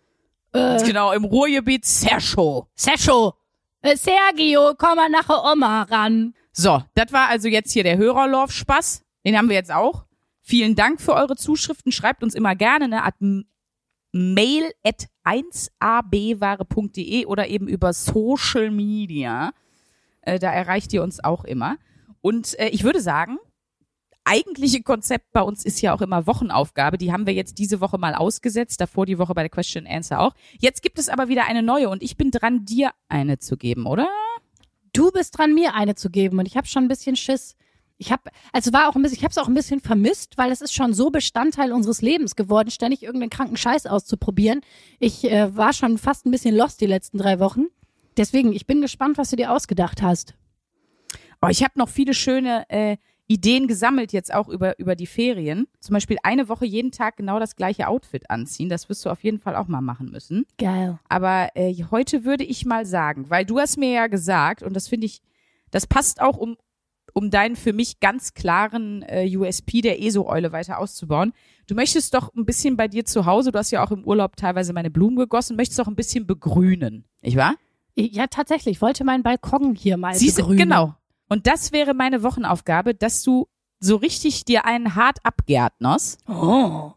[0.53, 2.69] Äh, Genau, im Ruhrgebiet Sergio.
[2.75, 3.35] Sergio.
[3.83, 6.35] Äh, Sergio, komm mal nachher Oma ran.
[6.59, 9.05] So, das war also jetzt hier der Hörerlauf-Spaß.
[9.25, 10.07] Den haben wir jetzt auch.
[10.43, 11.93] Vielen Dank für eure Zuschriften.
[11.93, 13.15] Schreibt uns immer gerne ne, at
[14.11, 19.53] mail at 1abware.de oder eben über Social Media.
[20.23, 21.77] Äh, da erreicht ihr uns auch immer.
[22.23, 23.39] Und äh, ich würde sagen,
[24.25, 26.99] eigentliche Konzept bei uns ist ja auch immer Wochenaufgabe.
[26.99, 30.19] Die haben wir jetzt diese Woche mal ausgesetzt, davor die Woche bei der Question Answer
[30.19, 30.35] auch.
[30.59, 33.87] Jetzt gibt es aber wieder eine neue und ich bin dran, dir eine zu geben,
[33.87, 34.09] oder?
[34.99, 37.55] Du bist dran, mir eine zu geben und ich habe schon ein bisschen Schiss.
[37.99, 40.51] Ich habe, also war auch ein bisschen, ich habe es auch ein bisschen vermisst, weil
[40.51, 44.61] es ist schon so Bestandteil unseres Lebens geworden, ständig irgendeinen kranken Scheiß auszuprobieren.
[44.99, 47.67] Ich äh, war schon fast ein bisschen lost die letzten drei Wochen.
[48.17, 50.35] Deswegen, ich bin gespannt, was du dir ausgedacht hast.
[51.41, 52.97] Oh, ich habe noch viele schöne äh,
[53.29, 55.69] Ideen gesammelt jetzt auch über, über die Ferien.
[55.81, 58.71] Zum Beispiel eine Woche jeden Tag genau das gleiche Outfit anziehen.
[58.71, 60.47] Das wirst du auf jeden Fall auch mal machen müssen.
[60.57, 60.99] Geil.
[61.09, 64.89] Aber äh, heute würde ich mal sagen, weil du hast mir ja gesagt, und das
[64.89, 65.21] finde ich,
[65.71, 66.57] das passt auch, um,
[67.13, 71.35] um deinen für mich ganz klaren äh, USP der ESO-Eule weiter auszubauen.
[71.67, 74.37] Du möchtest doch ein bisschen bei dir zu Hause, du hast ja auch im Urlaub
[74.37, 77.57] teilweise meine Blumen gegossen, möchtest doch ein bisschen begrünen, nicht wahr?
[77.95, 78.77] Ja, tatsächlich.
[78.77, 80.59] Ich wollte meinen Balkon hier mal Siehst du, begrünen.
[80.69, 80.95] genau.
[81.29, 83.49] Und das wäre meine Wochenaufgabe, dass du
[83.81, 86.93] so richtig dir einen hart abgärtnerst Oh.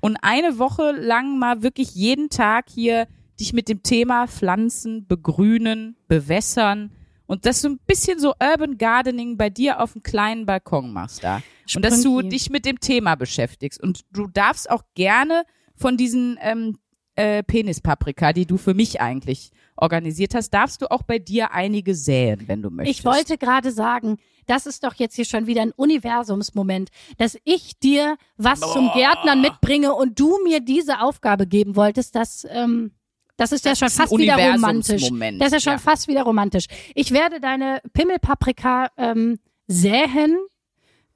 [0.00, 3.06] und eine Woche lang mal wirklich jeden Tag hier
[3.38, 6.90] dich mit dem Thema Pflanzen, begrünen, bewässern
[7.26, 11.22] und dass du ein bisschen so Urban Gardening bei dir auf dem kleinen Balkon machst
[11.22, 11.42] da.
[11.74, 12.28] Und dass du Sprünki.
[12.30, 13.82] dich mit dem Thema beschäftigst.
[13.82, 15.42] Und du darfst auch gerne
[15.74, 16.78] von diesen ähm,
[17.16, 21.94] äh, Penispaprika, die du für mich eigentlich organisiert hast, darfst du auch bei dir einige
[21.94, 22.98] säen, wenn du möchtest.
[23.00, 27.78] Ich wollte gerade sagen, das ist doch jetzt hier schon wieder ein Universumsmoment, dass ich
[27.78, 32.92] dir was zum Gärtnern mitbringe und du mir diese Aufgabe geben wolltest, das, ähm,
[33.36, 34.90] das ist ja Das schon ist fast wieder romantisch.
[34.90, 35.78] Universumsmoment, Das ist ja schon ja.
[35.78, 36.66] fast wieder romantisch.
[36.94, 40.38] Ich werde deine Pimmelpaprika ähm, säen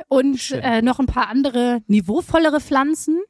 [0.09, 0.61] und Schön.
[0.61, 3.21] äh, noch ein paar andere niveauvollere Pflanzen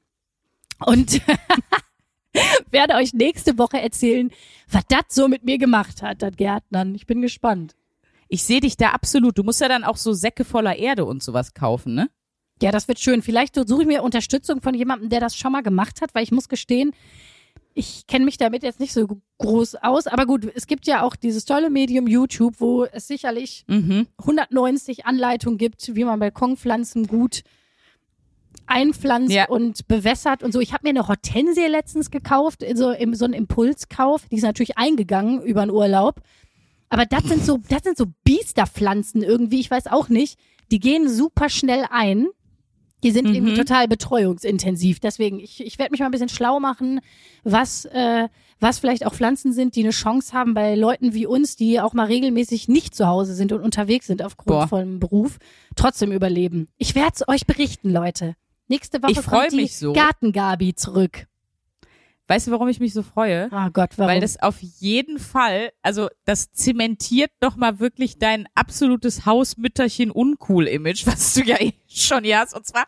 [0.87, 1.21] und
[2.70, 4.31] werde euch nächste Woche erzählen,
[4.70, 6.95] was das so mit mir gemacht hat, das Gärtnern.
[6.95, 7.74] Ich bin gespannt.
[8.28, 9.37] Ich sehe dich da absolut.
[9.39, 12.09] Du musst ja dann auch so Säcke voller Erde und sowas kaufen, ne?
[12.62, 13.22] Ja, das wird schön.
[13.22, 16.31] Vielleicht suche ich mir Unterstützung von jemandem, der das schon mal gemacht hat, weil ich
[16.31, 16.93] muss gestehen,
[17.74, 19.07] ich kenne mich damit jetzt nicht so
[19.39, 20.07] groß aus.
[20.07, 24.07] Aber gut, es gibt ja auch dieses tolle Medium YouTube, wo es sicherlich Mhm.
[24.18, 27.43] 190 Anleitungen gibt, wie man Balkonpflanzen gut
[28.71, 29.49] einpflanzt Ja.
[29.49, 30.61] und bewässert und so.
[30.61, 34.29] Ich habe mir eine Hortensie letztens gekauft, so, im, so einen Impulskauf.
[34.31, 36.21] Die ist natürlich eingegangen über den Urlaub.
[36.89, 40.39] Aber das sind so, das sind so Biesterpflanzen irgendwie, ich weiß auch nicht.
[40.71, 42.27] Die gehen super schnell ein.
[43.03, 45.01] Die sind irgendwie total betreuungsintensiv.
[45.01, 47.01] Deswegen, ich, ich werde mich mal ein bisschen schlau machen,
[47.45, 48.29] was, äh,
[48.61, 51.95] was vielleicht auch Pflanzen sind, die eine Chance haben bei Leuten wie uns, die auch
[51.95, 54.68] mal regelmäßig nicht zu Hause sind und unterwegs sind aufgrund Boah.
[54.68, 55.39] von Beruf,
[55.77, 56.68] trotzdem überleben.
[56.77, 58.35] Ich werde es euch berichten, Leute.
[58.71, 59.93] Nächste Woche Ich kommt die mich so.
[59.93, 61.27] Gartengabi zurück.
[62.29, 63.51] Weißt du, warum ich mich so freue?
[63.51, 64.12] Oh Gott, warum?
[64.12, 71.35] Weil das auf jeden Fall, also das zementiert doch mal wirklich dein absolutes Hausmütterchen-Uncool-Image, was
[71.35, 72.55] du ja eh schon hier hast.
[72.55, 72.87] Und zwar,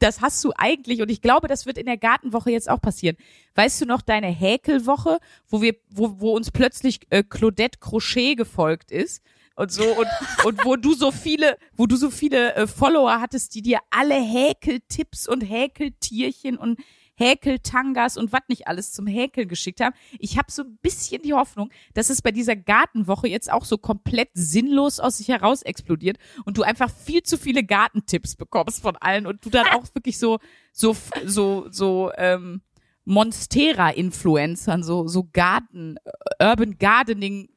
[0.00, 3.16] das hast du eigentlich, und ich glaube, das wird in der Gartenwoche jetzt auch passieren.
[3.54, 8.90] Weißt du noch deine Häkelwoche, wo wir, wo, wo uns plötzlich äh, Claudette Crochet gefolgt
[8.90, 9.22] ist?
[9.56, 10.08] Und so, und,
[10.44, 14.14] und wo du so viele, wo du so viele äh, Follower hattest, die dir alle
[14.14, 16.78] Häkeltipps und Häkeltierchen und
[17.14, 19.94] Häkeltangas und was nicht alles zum Häkeln geschickt haben.
[20.18, 23.78] Ich habe so ein bisschen die Hoffnung, dass es bei dieser Gartenwoche jetzt auch so
[23.78, 28.96] komplett sinnlos aus sich heraus explodiert und du einfach viel zu viele Gartentipps bekommst von
[28.96, 30.38] allen und du dann auch wirklich so
[30.72, 32.62] so so so ähm,
[33.04, 35.96] Monstera-Influencern, so so Garten,
[36.40, 37.48] Urban Gardening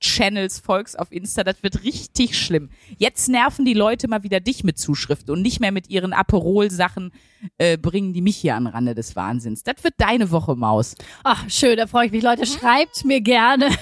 [0.00, 2.70] Channels folgst auf Insta, das wird richtig schlimm.
[2.98, 7.12] Jetzt nerven die Leute mal wieder dich mit Zuschriften und nicht mehr mit ihren Aperol-Sachen
[7.58, 9.62] äh, bringen die mich hier an Rande des Wahnsinns.
[9.62, 10.94] Das wird deine Woche, Maus.
[11.24, 12.22] Ach, schön, da freue ich mich.
[12.22, 13.70] Leute, schreibt mir gerne.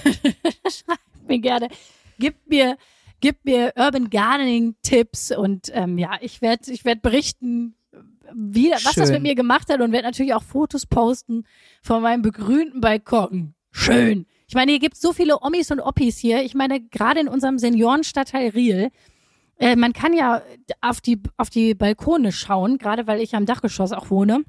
[0.69, 1.69] schreibt mir gerne.
[2.19, 2.77] Gebt mir,
[3.21, 7.75] gebt mir Urban Gardening Tipps und ähm, ja, ich werde ich werd berichten,
[8.35, 11.45] wie, was das mit mir gemacht hat und werde natürlich auch Fotos posten
[11.83, 13.55] von meinem begrünten Balkon.
[13.71, 14.27] Schön.
[14.49, 16.43] Ich meine, hier gibt es so viele Omis und Oppis hier.
[16.43, 18.91] Ich meine, gerade in unserem Seniorenstadtteil Riel,
[19.59, 20.43] äh, man kann ja
[20.81, 24.45] auf die, auf die Balkone schauen, gerade weil ich am Dachgeschoss auch wohne.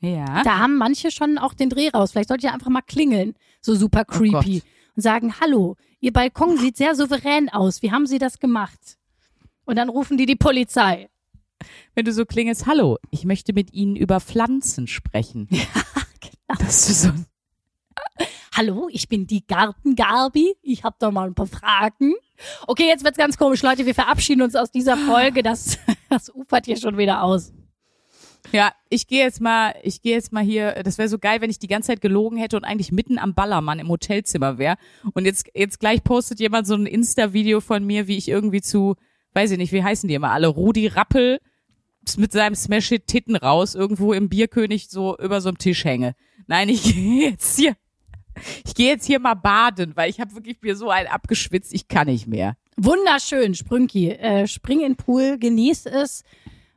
[0.00, 0.42] Ja.
[0.42, 2.10] Da haben manche schon auch den Dreh raus.
[2.10, 4.62] Vielleicht sollt ihr einfach mal klingeln, so super oh creepy.
[4.64, 7.80] Oh und sagen, hallo, Ihr Balkon sieht sehr souverän aus.
[7.80, 8.98] Wie haben Sie das gemacht?
[9.64, 11.08] Und dann rufen die die Polizei.
[11.94, 15.48] Wenn du so klingelst, hallo, ich möchte mit Ihnen über Pflanzen sprechen.
[16.46, 16.66] Ja, genau.
[16.66, 17.12] Dass du so
[18.56, 20.54] Hallo, ich bin die Gartengarbi.
[20.62, 22.14] Ich habe da mal ein paar Fragen.
[22.68, 23.84] Okay, jetzt wird's ganz komisch, Leute.
[23.84, 25.42] Wir verabschieden uns aus dieser Folge.
[25.42, 25.76] Das,
[26.08, 27.52] das ufert hier schon wieder aus.
[28.52, 31.50] Ja, ich gehe jetzt mal, ich gehe jetzt mal hier, das wäre so geil, wenn
[31.50, 34.76] ich die ganze Zeit gelogen hätte und eigentlich mitten am Ballermann im Hotelzimmer wäre.
[35.14, 38.94] Und jetzt, jetzt gleich postet jemand so ein Insta-Video von mir, wie ich irgendwie zu,
[39.32, 41.40] weiß ich nicht, wie heißen die immer alle, Rudi Rappel
[42.16, 46.14] mit seinem Smash-Hit Titten raus irgendwo im Bierkönig so über so einem Tisch hänge.
[46.46, 47.74] Nein, ich gehe jetzt hier
[48.64, 51.88] ich gehe jetzt hier mal baden, weil ich habe wirklich mir so ein abgeschwitzt, ich
[51.88, 52.56] kann nicht mehr.
[52.76, 54.10] Wunderschön, Sprünki.
[54.10, 56.24] Äh, spring in den Pool, genieß es.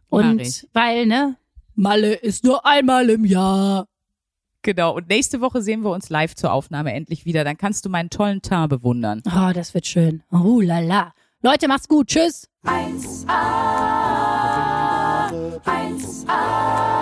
[0.10, 1.38] Und weil, ne,
[1.76, 3.88] Malle ist nur einmal im Jahr.
[4.62, 4.96] Genau.
[4.96, 7.44] Und nächste Woche sehen wir uns live zur Aufnahme endlich wieder.
[7.44, 9.22] Dann kannst du meinen tollen Teint bewundern.
[9.26, 10.24] Oh, das wird schön.
[10.32, 11.14] Oh la la.
[11.42, 12.08] Leute, macht's gut.
[12.08, 12.50] Tschüss.
[12.66, 13.28] 1a,
[15.64, 16.97] 1a.